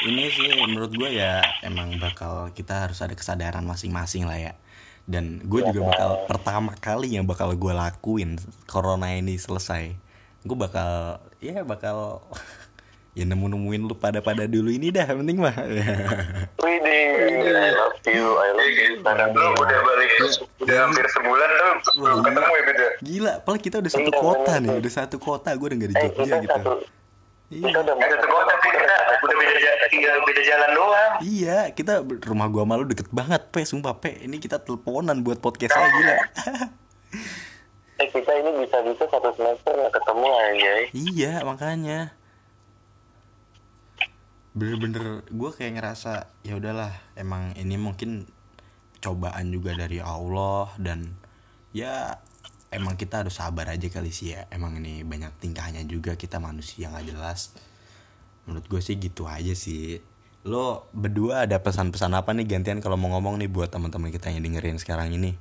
ini 0.03 0.29
sih 0.29 0.49
menurut 0.59 0.91
gue 0.91 1.09
ya 1.11 1.41
emang 1.61 1.97
bakal 1.97 2.51
kita 2.51 2.85
harus 2.85 3.01
ada 3.01 3.13
kesadaran 3.13 3.63
masing-masing 3.63 4.25
lah 4.25 4.37
ya. 4.37 4.53
Dan 5.07 5.39
gue 5.41 5.63
juga 5.63 5.87
bakal 5.87 6.11
pertama 6.27 6.75
kali 6.75 7.15
yang 7.15 7.23
bakal 7.23 7.49
gue 7.49 7.71
lakuin 7.71 8.35
corona 8.67 9.09
ini 9.09 9.39
selesai. 9.39 9.95
Gue 10.43 10.53
bakal 10.53 11.17
ya 11.39 11.63
bakal 11.63 12.21
ya 13.17 13.23
nemu-nemuin 13.23 13.81
lu 13.81 13.95
pada-pada 13.95 14.45
dulu 14.45 14.69
ini 14.69 14.91
dah 14.91 15.07
penting 15.07 15.41
mah. 15.41 15.55
Widih, 16.59 17.07
I 17.49 17.71
love 17.71 17.97
you, 18.05 18.27
I 18.35 18.49
love 18.51 18.69
you. 18.69 18.91
Sekarang 19.01 19.31
lu 19.31 19.47
udah 19.55 19.79
balik 19.81 20.11
udah 20.59 20.77
hampir 20.83 21.05
sebulan 21.07 21.49
tuh 21.79 21.93
belum 21.95 22.17
Wah, 22.19 22.23
ketemu 22.27 22.51
ya 22.51 22.63
beda 22.67 22.87
Gila, 22.99 23.31
apalagi 23.39 23.63
kita 23.63 23.75
udah 23.79 23.91
satu 23.93 24.11
Iya, 24.11 24.19
kota 24.19 24.53
nih, 24.59 24.73
udah 24.75 24.91
satu 24.91 25.15
kota, 25.17 25.49
gue 25.55 25.67
udah 25.71 25.77
gak 25.79 25.89
di 25.89 25.95
Eh, 25.95 26.01
Jogja 26.03 26.35
gitu. 26.43 26.51
satu, 26.59 26.71
Iya. 27.47 27.63
kita 27.71 27.79
udah 27.79 27.93
nggak 27.95 28.09
satu 28.11 28.27
kota 28.27 28.53
sih 28.59 28.71
kita 28.75 28.93
udah 29.23 29.37
beda 29.39 29.55
jalan 29.55 29.87
tinggal 29.87 30.15
beda 30.21 30.41
jalan 30.43 30.69
doang 30.75 31.11
Iya, 31.17 31.57
kita 31.73 31.93
rumah 32.29 32.45
gua 32.45 32.63
malu 32.67 32.85
deket 32.85 33.09
banget, 33.09 33.49
pe, 33.49 33.65
sumpah 33.65 33.97
pe. 33.97 34.21
Ini 34.21 34.37
kita 34.37 34.61
teleponan 34.61 35.25
buat 35.25 35.41
podcast 35.41 35.73
saya 35.73 35.89
gila. 35.89 36.15
Eh, 37.97 38.05
kita 38.13 38.29
ini 38.29 38.61
bisa-bisa 38.61 39.09
satu 39.09 39.33
semester 39.33 39.73
nggak 39.73 39.89
ketemu 39.89 40.27
anjay. 40.29 40.81
iya, 40.93 41.41
makanya. 41.41 42.13
Bener-bener 44.53 45.25
gue 45.25 45.49
kayak 45.49 45.81
ngerasa 45.81 46.29
ya 46.45 46.61
udahlah, 46.61 46.93
emang 47.17 47.57
ini 47.57 47.73
mungkin 47.73 48.29
cobaan 49.01 49.49
juga 49.49 49.73
dari 49.73 49.97
Allah 49.97 50.69
dan 50.77 51.17
ya 51.73 52.21
emang 52.77 52.95
kita 52.95 53.25
harus 53.25 53.41
sabar 53.41 53.73
aja 53.73 53.89
kali 53.89 54.13
sih 54.13 54.37
ya. 54.37 54.45
Emang 54.53 54.77
ini 54.77 55.01
banyak 55.01 55.33
tingkahnya 55.41 55.81
juga 55.89 56.13
kita 56.13 56.37
manusia 56.37 56.93
nggak 56.93 57.09
jelas. 57.09 57.57
Menurut 58.45 58.69
gue 58.69 58.81
sih 58.81 58.95
gitu 59.01 59.25
aja 59.25 59.51
sih. 59.57 59.99
Lo 60.47 60.87
berdua 60.93 61.43
ada 61.49 61.59
pesan-pesan 61.59 62.13
apa 62.13 62.31
nih 62.31 62.47
gantian 62.47 62.79
kalau 62.79 62.95
mau 62.95 63.11
ngomong 63.17 63.41
nih 63.41 63.49
buat 63.49 63.73
teman-teman 63.73 64.13
kita 64.13 64.31
yang 64.31 64.45
dengerin 64.45 64.79
sekarang 64.79 65.11
ini? 65.11 65.35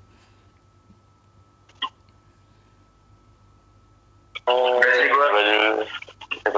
Ya 6.42 6.50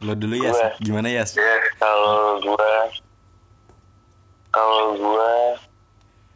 Lo 0.00 0.12
dulu 0.16 0.32
ya, 0.32 0.52
gimana 0.80 1.08
ya? 1.12 1.24
ya 1.28 1.56
Kalau 1.76 2.40
gua, 2.40 2.88
kalau 4.48 4.96
gua 4.96 5.32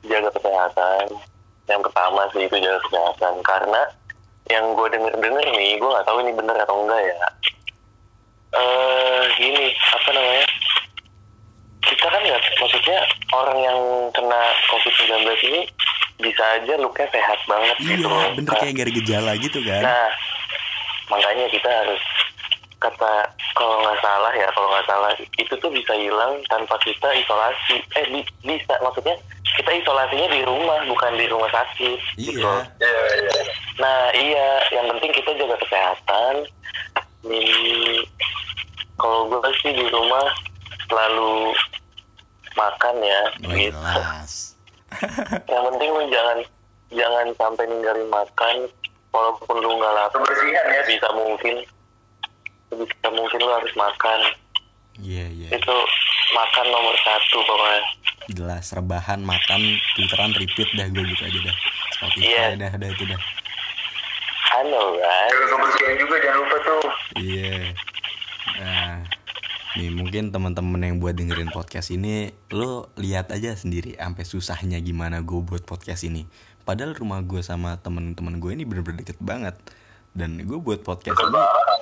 jaga 0.04 0.30
kesehatan. 0.36 1.33
Yang 1.64 1.80
pertama 1.88 2.20
sih 2.32 2.44
itu 2.44 2.56
jaga 2.60 2.80
kesehatan 2.88 3.34
karena 3.40 3.82
yang 4.52 4.76
gue 4.76 4.88
denger-denger 4.92 5.46
nih, 5.56 5.80
gue 5.80 5.88
nggak 5.88 6.04
tahu 6.04 6.20
ini 6.20 6.32
bener 6.36 6.56
atau 6.60 6.76
enggak 6.84 7.00
ya. 7.00 7.16
Eh, 8.54 9.22
gini, 9.40 9.66
apa 9.72 10.08
namanya? 10.12 10.46
Kita 11.84 12.06
kan 12.12 12.20
nggak, 12.20 12.42
maksudnya 12.60 12.98
orang 13.32 13.58
yang 13.64 13.80
kena 14.12 14.40
COVID-19 14.68 15.26
ini 15.48 15.62
bisa 16.20 16.44
aja 16.60 16.74
looknya 16.78 17.08
sehat 17.10 17.40
banget 17.48 17.76
gitu. 17.82 18.06
Iya, 18.06 18.36
bener 18.38 18.52
Nah, 18.52 18.60
kayak 18.60 18.72
gak 18.76 18.86
ada 18.86 18.94
gejala 18.94 19.32
gitu 19.40 19.58
kan? 19.64 19.82
Nah, 19.82 20.06
makanya 21.10 21.46
kita 21.50 21.68
harus 21.68 22.00
kata 22.84 23.12
kalau 23.56 23.80
nggak 23.80 23.98
salah 24.04 24.32
ya, 24.36 24.48
kalau 24.52 24.68
nggak 24.68 24.86
salah 24.86 25.10
itu 25.16 25.54
tuh 25.56 25.70
bisa 25.72 25.92
hilang 25.96 26.40
tanpa 26.52 26.76
kita 26.84 27.08
isolasi. 27.16 27.80
Eh 27.96 28.06
bi- 28.12 28.32
bisa, 28.44 28.74
maksudnya 28.84 29.16
kita 29.56 29.70
isolasinya 29.72 30.28
di 30.28 30.40
rumah 30.44 30.84
bukan 30.84 31.12
di 31.16 31.26
rumah 31.30 31.48
sakit. 31.48 31.98
gitu. 32.20 32.44
Iya. 32.44 32.92
iya 33.16 33.42
Nah 33.80 33.98
iya, 34.12 34.48
yang 34.76 34.86
penting 34.96 35.10
kita 35.16 35.30
jaga 35.40 35.56
kesehatan. 35.64 36.34
Ini 37.24 37.44
kalau 39.00 39.32
gue 39.32 39.50
sih 39.64 39.72
di 39.72 39.86
rumah 39.88 40.28
selalu 40.86 41.56
makan 42.54 42.94
ya. 43.00 43.22
Oh, 43.42 43.52
gitu. 43.56 43.72
jelas. 43.74 44.32
Yang 45.50 45.62
penting 45.74 45.90
lu 45.90 46.02
jangan 46.12 46.38
jangan 46.94 47.26
sampai 47.34 47.64
ninggalin 47.66 48.06
makan 48.06 48.56
walaupun 49.10 49.56
lu 49.58 49.74
nggak 49.78 49.94
lapar 49.94 50.22
kebersihan 50.22 50.66
ya 50.70 50.82
bisa 50.86 51.08
mungkin 51.14 51.54
bisa 52.76 53.08
mungkin 53.08 53.38
lu 53.38 53.50
harus 53.50 53.72
makan 53.74 54.20
Iya, 54.94 55.26
iya. 55.26 55.48
itu 55.50 55.76
makan 56.30 56.66
nomor 56.70 56.94
satu 56.98 57.38
pokoknya 57.42 57.82
Jelas 58.24 58.72
rebahan, 58.72 59.20
makan, 59.20 59.60
twitteran, 59.92 60.32
repeat 60.32 60.64
dah 60.72 60.88
gue 60.88 61.04
gitu 61.04 61.22
aja 61.22 61.40
dah. 61.44 61.56
Spotify 61.92 62.24
Iya. 62.24 62.44
dah, 62.56 62.72
dah 62.72 62.88
itu 62.88 63.04
dah. 63.04 63.20
alright 64.54 65.28
jaga 65.28 65.46
kebersihan 65.50 65.94
juga 65.98 66.14
jangan 66.22 66.38
lupa 66.40 66.56
tuh 66.62 66.84
Iya. 67.14 67.54
Nah, 68.54 68.94
nih 69.74 69.90
mungkin 69.90 70.30
teman-teman 70.30 70.80
yang 70.80 70.96
buat 70.98 71.12
dengerin 71.12 71.50
podcast 71.50 71.90
ini, 71.90 72.30
lo 72.48 72.88
lihat 72.94 73.34
aja 73.34 73.50
sendiri 73.52 73.98
sampai 73.98 74.22
susahnya 74.22 74.78
gimana 74.78 75.20
gue 75.20 75.40
buat 75.42 75.66
podcast 75.66 76.06
ini. 76.06 76.24
Padahal 76.62 76.94
rumah 76.94 77.20
gue 77.20 77.42
sama 77.42 77.76
temen-temen 77.76 78.38
gue 78.38 78.50
ini 78.54 78.62
bener-bener 78.62 79.02
deket 79.02 79.18
banget. 79.18 79.58
Dan 80.14 80.38
gue 80.46 80.58
buat 80.62 80.78
podcast 80.86 81.18
ini 81.18 81.40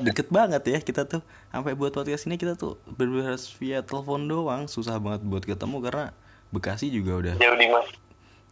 deket 0.08 0.32
banget 0.32 0.64
ya 0.64 0.80
kita 0.80 1.04
tuh. 1.04 1.20
Sampai 1.52 1.76
buat 1.76 1.92
podcast 1.92 2.24
ini 2.24 2.40
kita 2.40 2.56
tuh 2.56 2.80
harus 2.96 3.52
via 3.60 3.84
telepon 3.84 4.24
doang. 4.24 4.64
Susah 4.72 4.96
banget 4.96 5.20
buat 5.28 5.44
ketemu 5.44 5.78
karena 5.84 6.06
Bekasi 6.52 6.92
juga 6.92 7.16
udah. 7.16 7.34
jauh 7.40 7.56
di 7.56 7.66
mas 7.72 7.88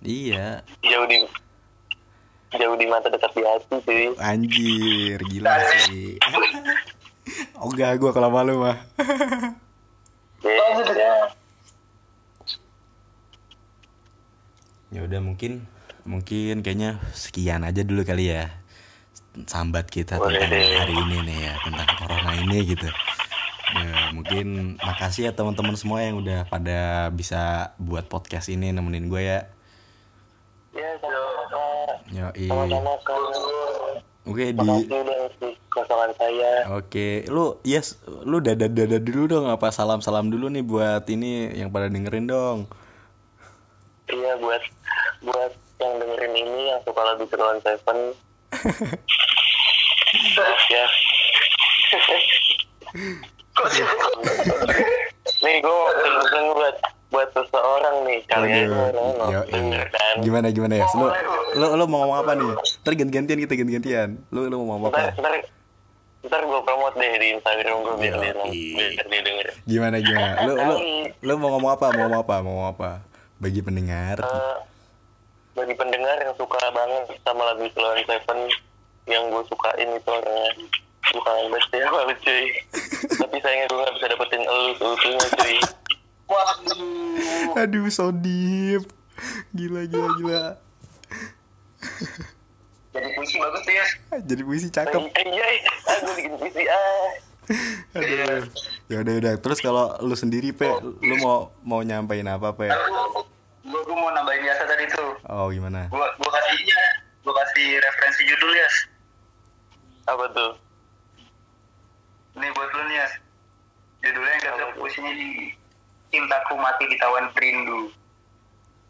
Iya, 0.01 0.65
jauh 0.81 1.05
di 1.05 1.21
jauh 2.57 2.77
di 2.81 2.87
mata 2.89 3.13
dekat 3.13 3.31
di 3.37 3.45
hati 3.45 3.77
sih 3.85 4.05
anjir 4.17 5.21
gila 5.29 5.55
sih. 5.85 6.17
Ogah 7.69 7.93
gue 8.01 8.11
kalau 8.17 8.33
malu 8.33 8.65
mah. 8.65 8.81
ya 10.41 11.13
Ya 14.91 15.01
udah 15.05 15.21
mungkin 15.21 15.69
mungkin 16.09 16.65
kayaknya 16.65 16.99
sekian 17.13 17.63
aja 17.63 17.85
dulu 17.85 18.03
kali 18.03 18.33
ya 18.33 18.60
sambat 19.47 19.87
kita 19.89 20.19
Boleh 20.19 20.43
tentang 20.43 20.53
deh. 20.53 20.77
hari 20.77 20.95
ini 20.97 21.17
nih 21.25 21.39
ya 21.49 21.55
tentang 21.63 21.89
corona 21.97 22.33
ini 22.37 22.59
gitu. 22.67 22.89
Ya, 23.71 24.11
mungkin 24.11 24.77
makasih 24.83 25.31
ya 25.31 25.33
teman-teman 25.33 25.79
semua 25.79 26.03
yang 26.03 26.19
udah 26.19 26.43
pada 26.51 27.07
bisa 27.15 27.71
buat 27.79 28.11
podcast 28.11 28.51
ini 28.51 28.75
nemenin 28.75 29.07
gue 29.07 29.23
ya. 29.23 29.41
ya 30.75 30.91
Yo, 32.11 32.27
Oke 34.31 34.53
di 34.53 34.63
udah 34.63 34.87
ngisi 34.87 35.49
kosongan 35.73 36.11
saya 36.15 36.67
Oke, 36.77 37.25
lu 37.27 37.57
yes, 37.63 37.99
lu 38.07 38.39
dada 38.39 38.69
dada 38.69 38.99
dulu 39.01 39.27
dong 39.27 39.47
apa 39.49 39.73
salam 39.73 40.03
salam 40.05 40.29
dulu 40.29 40.47
nih 40.53 40.63
buat 40.63 41.03
ini 41.09 41.55
yang 41.57 41.73
pada 41.73 41.89
dengerin 41.91 42.27
dong. 42.29 42.59
iya 44.11 44.35
buat 44.43 44.63
buat 45.23 45.53
yang 45.79 45.95
dengerin 46.03 46.35
ini 46.35 46.61
yang 46.75 46.81
suka 46.83 47.01
lagu 47.01 47.25
Ceruan 47.31 47.59
Seven 47.63 47.99
ya 50.71 50.85
kok 53.55 53.67
sih 53.71 53.85
nih 55.41 55.57
gue 55.63 55.79
pesen 56.21 56.45
buat 56.55 56.77
buat 57.11 57.29
seseorang 57.35 57.97
nih 58.07 58.19
kalian 58.31 58.71
Waduh, 58.71 59.11
mau 59.19 59.31
yo, 59.35 59.41
denger 59.51 59.87
kan 59.91 60.15
Gimana 60.23 60.47
gimana 60.55 60.75
ya? 60.79 60.87
Lu 60.95 61.11
lu 61.59 61.67
lu 61.75 61.85
mau 61.91 62.07
ngomong 62.07 62.19
apa 62.23 62.33
nih? 62.39 62.51
Ntar 62.87 62.93
ganti-gantian 62.95 63.39
kita 63.43 63.55
ganti-gantian. 63.59 64.09
Lu 64.31 64.47
lu 64.47 64.63
mau 64.63 64.79
ngomong 64.79 64.95
apa? 64.95 65.19
ntar 65.19 65.35
ntar 66.23 66.41
gue 66.47 66.61
promote 66.63 66.95
deh 67.01 67.13
di 67.19 67.29
Instagram 67.35 67.77
gue 67.83 67.95
biar 67.99 68.15
dia 68.21 68.33
Yoi. 68.37 68.95
biar 68.95 69.07
dia 69.11 69.23
denger 69.27 69.47
Gimana 69.67 69.97
gimana? 69.99 70.35
Lu 70.47 70.53
lu 70.55 70.75
lu 71.19 71.33
mau 71.41 71.49
ngomong 71.59 71.71
apa? 71.75 71.87
Mau 71.91 72.01
ngomong 72.07 72.21
apa? 72.23 72.35
Mau 72.43 72.51
ngomong 72.55 72.69
apa? 72.71 72.91
Bagi 73.43 73.61
pendengar. 73.65 74.17
Eh, 74.23 74.57
bagi 75.55 75.75
pendengar 75.75 76.17
yang 76.23 76.35
suka 76.39 76.59
banget 76.71 77.05
sama 77.27 77.43
lagu 77.51 77.67
Ceruan 77.75 78.01
Seven 78.07 78.39
yang 79.11 79.23
gue 79.33 79.43
sukain 79.51 79.91
itu 79.91 80.11
orangnya 80.11 80.67
kangen 81.11 81.47
banget 81.51 81.71
ya 81.75 81.87
sama 81.91 82.07
lu 82.07 82.15
cuy 82.23 82.47
tapi 83.19 83.37
sayangnya 83.43 83.67
gue 83.67 83.79
gak 83.83 83.95
bisa 83.99 84.07
dapetin 84.15 84.43
elu 84.47 84.71
seutuhnya 84.79 85.27
cuy 85.35 85.57
waduh 86.31 87.59
Aduh, 87.59 87.91
so 87.91 88.15
deep. 88.15 88.87
Gila 89.51 89.83
gila 89.91 90.09
gila. 90.17 90.45
jadi 92.95 93.09
puisi 93.19 93.37
bagus 93.43 93.63
tuh 93.67 93.75
ya 93.75 93.87
Jadi 94.23 94.43
puisi 94.47 94.69
cakep. 94.71 95.01
Eh, 95.01 95.27
iya, 95.27 95.47
ah, 95.91 95.99
bikin 96.15 96.33
puisi 96.39 96.63
ah. 96.71 97.09
Aduh. 97.99 98.47
Ya 98.87 98.97
udah 99.03 99.15
udah. 99.19 99.35
Terus 99.43 99.59
kalau 99.59 99.99
lu 100.03 100.15
sendiri, 100.15 100.55
Pe, 100.55 100.71
lu 100.81 101.15
mau 101.19 101.51
mau 101.67 101.81
nyampein 101.83 102.27
apa, 102.31 102.55
Pe? 102.55 102.71
aku 102.71 103.27
gua, 103.71 103.81
gua 103.87 103.97
mau 103.97 104.11
nambahin 104.13 104.45
jasa 104.45 104.65
tadi 104.67 104.85
tuh 104.91 105.11
Oh, 105.27 105.49
gimana? 105.49 105.87
gua 105.89 106.07
gua 106.19 106.31
kasih 106.31 106.55
ini 106.59 106.71
ya 106.71 106.87
gua 107.23 107.35
kasih 107.45 107.67
referensi 107.79 108.23
judul 108.27 108.53
ya 108.53 108.69
Apa 110.09 110.25
tuh? 110.35 110.53
ini 112.33 112.47
buat 112.55 112.71
lu 112.71 112.83
nih 112.87 112.97
ya 112.97 113.09
judulnya 114.01 114.33
yang 114.33 114.43
cocok 114.57 114.71
puisinya 114.77 115.13
di 115.13 115.29
cintaku 116.09 116.55
mati 116.57 116.85
ditawan 116.89 117.27
rindu 117.37 117.91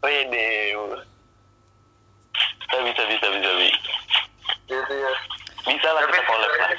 Wede. 0.01 0.73
Bisa, 2.71 2.77
bisa, 2.81 3.03
bisa, 3.05 3.27
bisa, 3.29 3.49
bisa. 3.53 3.91
gitu 4.65 4.93
ya 4.97 5.13
Bisa 5.61 5.89
lah 5.93 6.03
kita 6.09 6.21
collab 6.25 6.51
lah. 6.57 6.69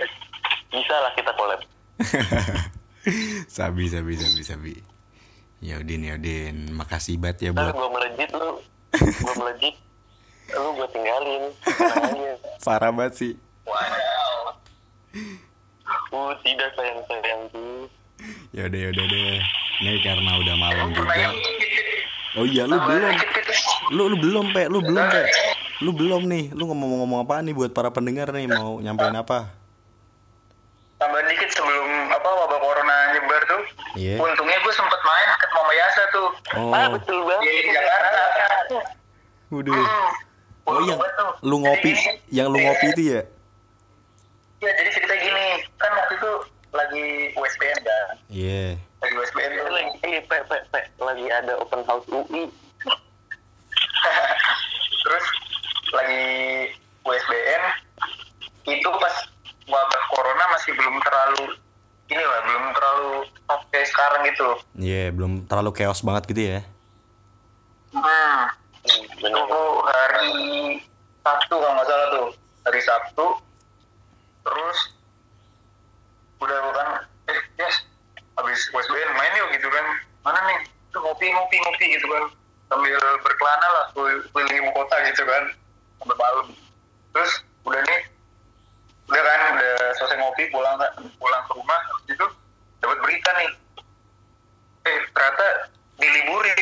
Bisa 0.73 0.95
lah 0.99 1.13
kita 1.15 1.33
collab. 1.39 1.61
sabi 3.63 3.85
sabi 3.87 4.13
sabi 4.19 4.41
sabi. 4.43 4.75
Yaudin 5.63 6.03
Yaudin, 6.03 6.75
makasih 6.75 7.23
banget 7.23 7.39
ya 7.47 7.51
buat 7.55 7.71
gue 7.71 7.91
melejit 7.95 8.31
lu. 8.35 8.59
Gue 9.25 9.35
melejit. 9.39 9.75
Lu 10.53 10.69
gue 10.75 10.89
tinggalin. 10.91 11.43
Parah 12.61 12.91
banget 12.91 13.15
sih. 13.17 13.33
wow 13.65 14.59
Uh, 16.13 16.33
tidak 16.45 16.77
sayang-sayangku. 16.77 17.89
Ya 18.53 18.69
udah 18.69 18.79
ya 18.85 18.89
udah 18.93 19.05
deh. 19.09 19.41
Ini 19.81 19.93
karena 20.05 20.31
udah 20.45 20.55
malam 20.61 20.89
juga. 20.93 21.33
Oh 22.37 22.45
iya 22.45 22.69
lu 22.69 22.77
belum. 22.77 23.17
Lu 23.97 24.03
lu 24.13 24.17
belum, 24.21 24.47
Pe. 24.53 24.69
Lu 24.69 24.85
belum, 24.85 25.05
Pe. 25.09 25.23
Lu 25.81 25.91
belum 25.97 26.23
nih. 26.29 26.45
Lu 26.53 26.69
ngomong-ngomong 26.69 27.25
apa 27.25 27.41
nih 27.41 27.57
buat 27.57 27.73
para 27.73 27.89
pendengar 27.89 28.29
nih 28.29 28.45
mau 28.45 28.77
nyampein 28.77 29.17
apa? 29.17 29.63
tambahan 31.03 31.27
dikit 31.27 31.51
sebelum 31.51 32.15
apa 32.15 32.29
wabah 32.31 32.59
corona 32.63 32.97
nyebar 33.11 33.43
tuh 33.51 33.63
Iya. 33.99 34.23
untungnya 34.23 34.55
gue 34.63 34.71
sempet 34.71 35.01
main 35.03 35.29
ke 35.73 35.75
Mama 35.75 35.75
Yasa 35.75 36.03
tuh 36.09 36.29
Ah, 36.53 36.85
Oh, 36.85 36.89
betul 36.93 37.17
di 37.17 37.27
banget. 37.27 37.65
Jakarta 37.67 38.21
waduh. 39.49 39.75
Hmm. 39.75 40.11
Oh 40.63 40.79
yang 40.81 40.99
lu 41.43 41.57
ngopi, 41.59 41.91
Jadi- 41.93 42.19
yang 42.31 42.47
lu 42.49 42.57
ngopi 42.57 42.87
itu 42.89 43.03
ya? 43.11 43.21
ya 44.63 44.71
jadi 44.73 44.89
cerita 44.89 45.15
gini 45.19 45.47
kan 45.75 45.91
waktu 45.93 46.15
itu 46.15 46.33
lagi 46.71 47.07
USBN 47.35 47.79
kan 47.83 48.07
Iya. 48.31 48.79
lagi 48.97 49.15
USBN 49.19 49.51
tuh 49.53 49.69
Lagi, 49.69 49.91
eh, 50.07 50.23
pe, 50.23 50.37
pe, 50.47 50.57
pe. 50.71 50.81
Lagi 50.97 51.27
ada 51.29 51.53
open 51.59 51.83
house 51.83 52.07
UI. 52.07 52.47
terus 55.03 55.27
lagi 55.91 56.25
USBN 57.03 57.63
itu 58.71 58.89
pas 58.89 59.15
wabah 59.67 60.03
corona 60.09 60.45
masih 60.49 60.73
belum 60.73 60.97
terlalu 61.03 61.45
ini 62.13 62.25
lah 62.25 62.41
belum 62.45 62.65
terlalu 62.77 63.11
kayak 63.73 63.89
sekarang 63.89 64.21
gitu. 64.29 64.49
Iya, 64.77 65.05
belum 65.17 65.33
terlalu 65.49 65.71
chaos 65.73 66.05
banget 66.05 66.23
gitu 66.29 66.43
ya. 66.57 66.61
hmm. 67.97 68.45
Bener. 69.23 69.39
itu 69.39 69.63
hari 69.87 70.33
Sabtu 71.23 71.55
kalau 71.55 71.75
nggak 71.79 71.89
salah 71.89 72.09
tuh. 72.13 72.29
Hari 72.69 72.81
Sabtu. 72.83 73.27
Terus 74.43 74.79
udah 76.43 76.59
bukan 76.69 76.89
eh 77.31 77.41
yes. 77.57 77.87
Habis 78.37 78.61
USBN 78.73 79.11
main 79.17 79.33
yuk 79.39 79.49
gitu 79.57 79.69
kan. 79.71 79.87
Mana 80.27 80.41
nih? 80.51 80.59
Tuh 80.93 81.01
ngopi 81.01 81.31
ngopi 81.33 81.57
ngopi 81.63 81.87
gitu 81.97 82.07
kan. 82.11 82.25
Sambil 82.69 82.97
berkelana 83.21 83.69
lah 83.69 83.85
keliling 83.93 84.25
keliling 84.33 84.57
ibu 84.67 84.71
kota 84.77 84.97
gitu 85.09 85.23
kan. 85.25 85.43
Sampai 86.03 86.17
malam. 86.19 86.47
Terus 87.13 87.33
udah 87.63 87.81
nih 87.87 88.01
udah 89.13 89.23
kan 89.23 89.41
udah 89.61 89.73
selesai 90.01 90.17
ngopi 90.17 90.49
pulang 90.49 90.81
pulang 91.21 91.43
ke 91.45 91.53
rumah 91.53 91.79
habis 91.85 92.17
itu 92.17 92.27
dapat 92.81 92.99
berita 93.05 93.31
nih 93.37 93.51
eh 94.89 94.99
ternyata 95.13 95.47
diliburin 96.01 96.61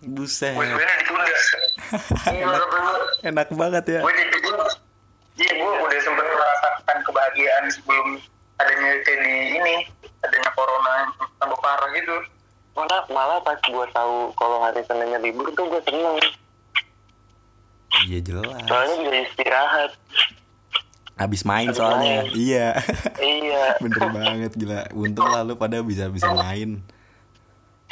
Buset. 0.00 0.56
USBN 0.56 0.96
ditunda 1.04 1.24
iya 2.32 2.44
bener 2.48 3.00
Enak 3.20 3.48
banget 3.52 3.84
ya. 3.84 4.00
gue 4.00 4.12
jadi 4.12 4.36
gue 4.40 4.56
iya 5.40 5.52
gue 5.56 5.72
udah 5.84 6.00
sempet 6.00 6.24
merasakan 6.24 6.96
kebahagiaan 7.04 7.64
sebelum 7.68 8.08
adanya 8.60 8.90
kayak 9.04 9.18
di 9.24 9.34
ini 9.56 9.74
adanya 10.20 10.50
corona 10.56 11.08
tambah 11.40 11.58
parah 11.60 11.88
gitu 11.96 12.16
Malah, 12.70 13.02
malah 13.10 13.38
pas 13.42 13.58
gue 13.60 13.86
tahu 13.92 14.30
kalau 14.38 14.62
hari 14.62 14.80
Seninnya 14.86 15.18
libur 15.18 15.50
tuh 15.58 15.66
gue 15.66 15.82
seneng. 15.84 16.16
Iya 18.06 18.18
jelas. 18.22 18.46
Soalnya 18.70 18.94
bisa 19.04 19.18
istirahat. 19.26 19.90
Habis 21.20 21.44
main 21.44 21.68
Habis 21.68 21.76
soalnya. 21.76 22.24
main. 22.24 22.32
Iya. 22.32 22.68
iya. 23.20 23.64
Bener 23.84 24.08
banget 24.08 24.52
gila. 24.56 24.88
Untung 24.90 25.28
lah 25.28 25.44
lu 25.44 25.54
pada 25.54 25.84
bisa 25.84 26.08
bisa 26.08 26.32
main. 26.32 26.80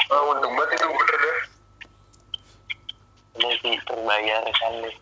oh, 0.08 0.32
untung 0.32 0.54
banget 0.54 0.74
itu 0.74 0.86
bener 0.88 1.16
deh 1.18 1.38
Ini 3.36 3.52
sih 3.60 3.74
terbayarkan 3.84 4.72
deh. 4.80 4.94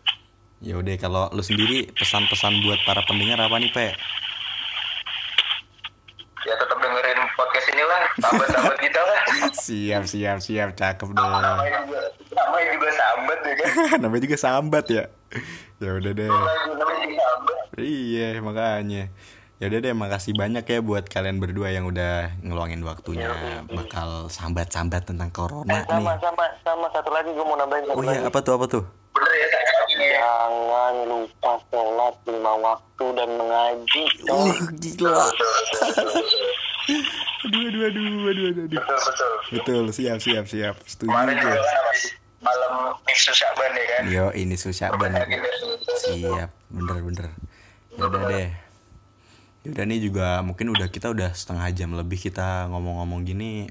Ya 0.59 0.73
udah 0.75 0.95
kalau 0.97 1.23
lu 1.31 1.39
sendiri 1.39 1.87
pesan-pesan 1.93 2.59
buat 2.61 2.81
para 2.83 2.99
pendengar 3.03 3.39
apa 3.39 3.55
nih, 3.57 3.71
Pe? 3.71 3.87
ya 6.39 6.55
tetap 6.55 6.79
dengerin 6.79 7.19
podcast 7.35 7.67
ini 7.67 7.83
lah 7.83 8.01
sahabat-sahabat 8.17 8.77
kita 8.79 9.01
lah 9.03 9.19
Siap, 9.67 10.03
siap, 10.07 10.37
siap. 10.39 10.69
Cakep 10.73 11.11
dong. 11.11 11.27
namanya 11.27 11.83
juga 11.83 11.99
namanya 12.31 12.67
juga 12.71 12.89
sahabat 12.89 13.39
ya 13.43 13.53
kan 13.53 13.67
Namanya 14.07 14.21
juga 14.23 14.37
sambat 14.39 14.85
ya. 14.87 15.03
ya 15.77 15.89
udah 15.93 16.11
deh 16.15 16.23
lagi 16.25 16.71
namanya 16.71 17.03
si 17.03 17.15
sabar 17.19 17.57
iya 17.79 18.37
makanya. 18.39 19.09
Ya 19.57 19.65
udah 19.65 19.79
deh 19.79 19.89
makasih 19.91 20.33
banyak 20.33 20.61
ya 20.63 20.79
buat 20.79 21.05
kalian 21.05 21.37
berdua 21.37 21.69
yang 21.69 21.85
udah 21.85 22.29
ngeluangin 22.41 22.81
waktunya. 22.81 23.33
Bakal 23.65 24.29
sambat-sambat 24.29 25.01
tentang 25.03 25.29
corona 25.29 25.65
Eh, 25.71 25.83
sama 25.83 26.13
nih. 26.13 26.21
sama 26.21 26.45
sama. 26.61 26.85
Satu 26.91 27.09
lagi 27.09 27.29
gue 27.29 27.41
mau 27.41 27.57
nambahin 27.57 27.85
satu 27.85 27.97
oh 27.97 28.03
iya 28.03 28.21
lagi. 28.21 28.29
apa 28.29 28.39
tuh 28.39 28.53
apa 28.53 28.65
tuh? 28.67 28.83
Bener 29.09 29.33
ya 29.33 29.47
ini 29.87 30.05
ya 30.05 30.19
jangan 30.19 30.95
lupa 31.07 31.51
sholat 31.65 32.15
lima 32.27 32.53
waktu 32.55 33.05
dan 33.13 33.29
mengaji 33.33 34.03
coy. 34.21 34.49
gila. 34.77 35.25
Betul 35.25 35.49
betul 35.49 35.89
betul 35.97 36.49
aduh 37.47 37.63
aduh 37.65 37.81
aduh 37.81 38.05
aduh 38.05 38.45
aduh 38.45 38.45
aduh. 38.45 38.65
Betul 38.69 38.97
betul. 38.99 39.31
Betul 39.51 39.83
siap 39.91 40.17
siap 40.19 40.45
siap. 40.45 40.75
Setuju 40.83 41.09
kemarin 41.09 41.33
juga 41.35 41.57
kan 41.57 41.97
malam 42.37 42.73
Nixu 43.03 43.33
Syaban 43.33 43.71
ya 43.73 43.85
kan? 43.89 44.01
Yo 44.05 44.25
ini 44.31 44.53
susah 44.53 44.93
banget 44.93 45.25
siap 45.97 46.53
bener 46.69 47.01
bener. 47.01 47.25
ya 47.25 47.33
udah 47.97 48.23
deh. 48.29 48.49
Ya 49.65 49.67
udah 49.73 49.85
nih 49.89 49.99
juga 49.99 50.27
mungkin 50.45 50.71
udah 50.71 50.87
kita 50.87 51.09
udah 51.11 51.33
setengah 51.33 51.67
jam 51.73 51.91
lebih 51.97 52.21
kita 52.21 52.69
ngomong-ngomong 52.69 53.25
gini. 53.25 53.67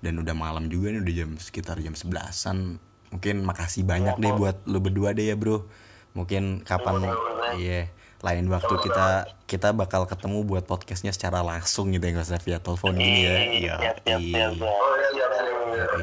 Dan 0.00 0.16
udah 0.16 0.32
malam 0.32 0.72
juga 0.72 0.96
nih 0.96 1.04
udah 1.04 1.14
jam 1.14 1.30
sekitar 1.36 1.76
jam 1.84 1.92
sebelasan. 1.92 2.80
Mungkin 3.12 3.44
makasih 3.44 3.84
banyak 3.84 4.16
deh 4.16 4.32
buat 4.32 4.64
lu 4.64 4.80
berdua 4.80 5.12
deh 5.12 5.28
ya 5.28 5.36
bro. 5.36 5.68
Mungkin 6.16 6.64
kapan 6.64 7.12
iya 7.60 7.92
lain 8.20 8.52
waktu 8.52 8.74
kita 8.84 9.32
kita 9.48 9.72
bakal 9.72 10.04
ketemu 10.04 10.44
buat 10.44 10.68
podcastnya 10.68 11.08
secara 11.08 11.40
langsung 11.40 11.88
gitu 11.88 12.04
ya 12.04 12.12
nggak 12.12 12.28
usah 12.28 12.40
via 12.44 12.58
telepon 12.60 12.92
gini 12.96 13.20
ya. 13.24 13.36
Iya 13.48 13.74
siap 13.80 13.96
siap 14.04 14.52
oh 14.60 14.94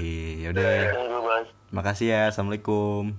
iya 0.01 0.21
iya 0.37 0.47
udah. 0.49 0.69
Tunggu 0.93 1.19
bos 1.21 1.47
makasih 1.69 2.07
ya 2.09 2.21
assalamualaikum 2.31 3.13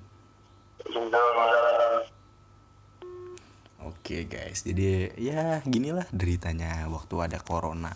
Oke 4.09 4.25
guys, 4.25 4.65
jadi 4.65 5.13
ya 5.21 5.61
ginilah 5.69 6.09
deritanya 6.09 6.89
waktu 6.89 7.13
ada 7.29 7.45
corona. 7.45 7.93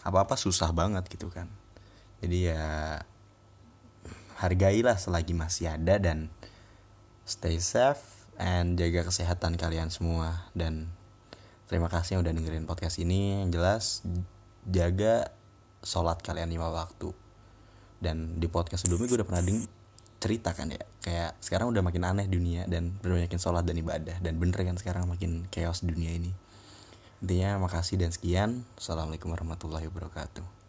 Apa-apa 0.00 0.32
susah 0.32 0.72
banget 0.72 1.04
gitu 1.12 1.28
kan. 1.28 1.52
Jadi 2.24 2.48
ya 2.48 2.96
hargailah 4.40 4.96
selagi 4.96 5.36
masih 5.36 5.68
ada 5.68 6.00
dan 6.00 6.32
stay 7.28 7.60
safe 7.60 8.00
and 8.40 8.80
jaga 8.80 9.04
kesehatan 9.04 9.60
kalian 9.60 9.92
semua 9.92 10.48
dan 10.56 10.88
terima 11.68 11.92
kasih 11.92 12.16
yang 12.16 12.24
udah 12.24 12.32
dengerin 12.40 12.64
podcast 12.64 12.96
ini. 12.96 13.44
Yang 13.44 13.50
jelas 13.52 13.84
jaga 14.64 15.28
sholat 15.84 16.24
kalian 16.24 16.56
lima 16.56 16.72
waktu. 16.72 17.12
Dan 18.00 18.40
di 18.40 18.48
podcast 18.48 18.88
sebelumnya 18.88 19.12
gue 19.12 19.20
udah 19.20 19.28
pernah 19.28 19.44
deng 19.44 19.60
cerita 20.20 20.52
kan 20.52 20.68
ya. 20.70 20.84
Kayak 21.00 21.40
sekarang 21.40 21.72
udah 21.72 21.80
makin 21.80 22.04
aneh 22.04 22.28
dunia 22.28 22.68
dan 22.68 22.94
berbanyakin 23.00 23.40
sholat 23.40 23.64
dan 23.64 23.80
ibadah. 23.80 24.20
Dan 24.20 24.36
bener 24.36 24.60
kan 24.60 24.76
sekarang 24.76 25.08
makin 25.08 25.48
chaos 25.48 25.80
dunia 25.80 26.12
ini. 26.12 26.30
Intinya 27.24 27.58
makasih 27.64 27.96
dan 27.96 28.12
sekian. 28.12 28.62
Assalamualaikum 28.76 29.32
warahmatullahi 29.32 29.88
wabarakatuh 29.88 30.59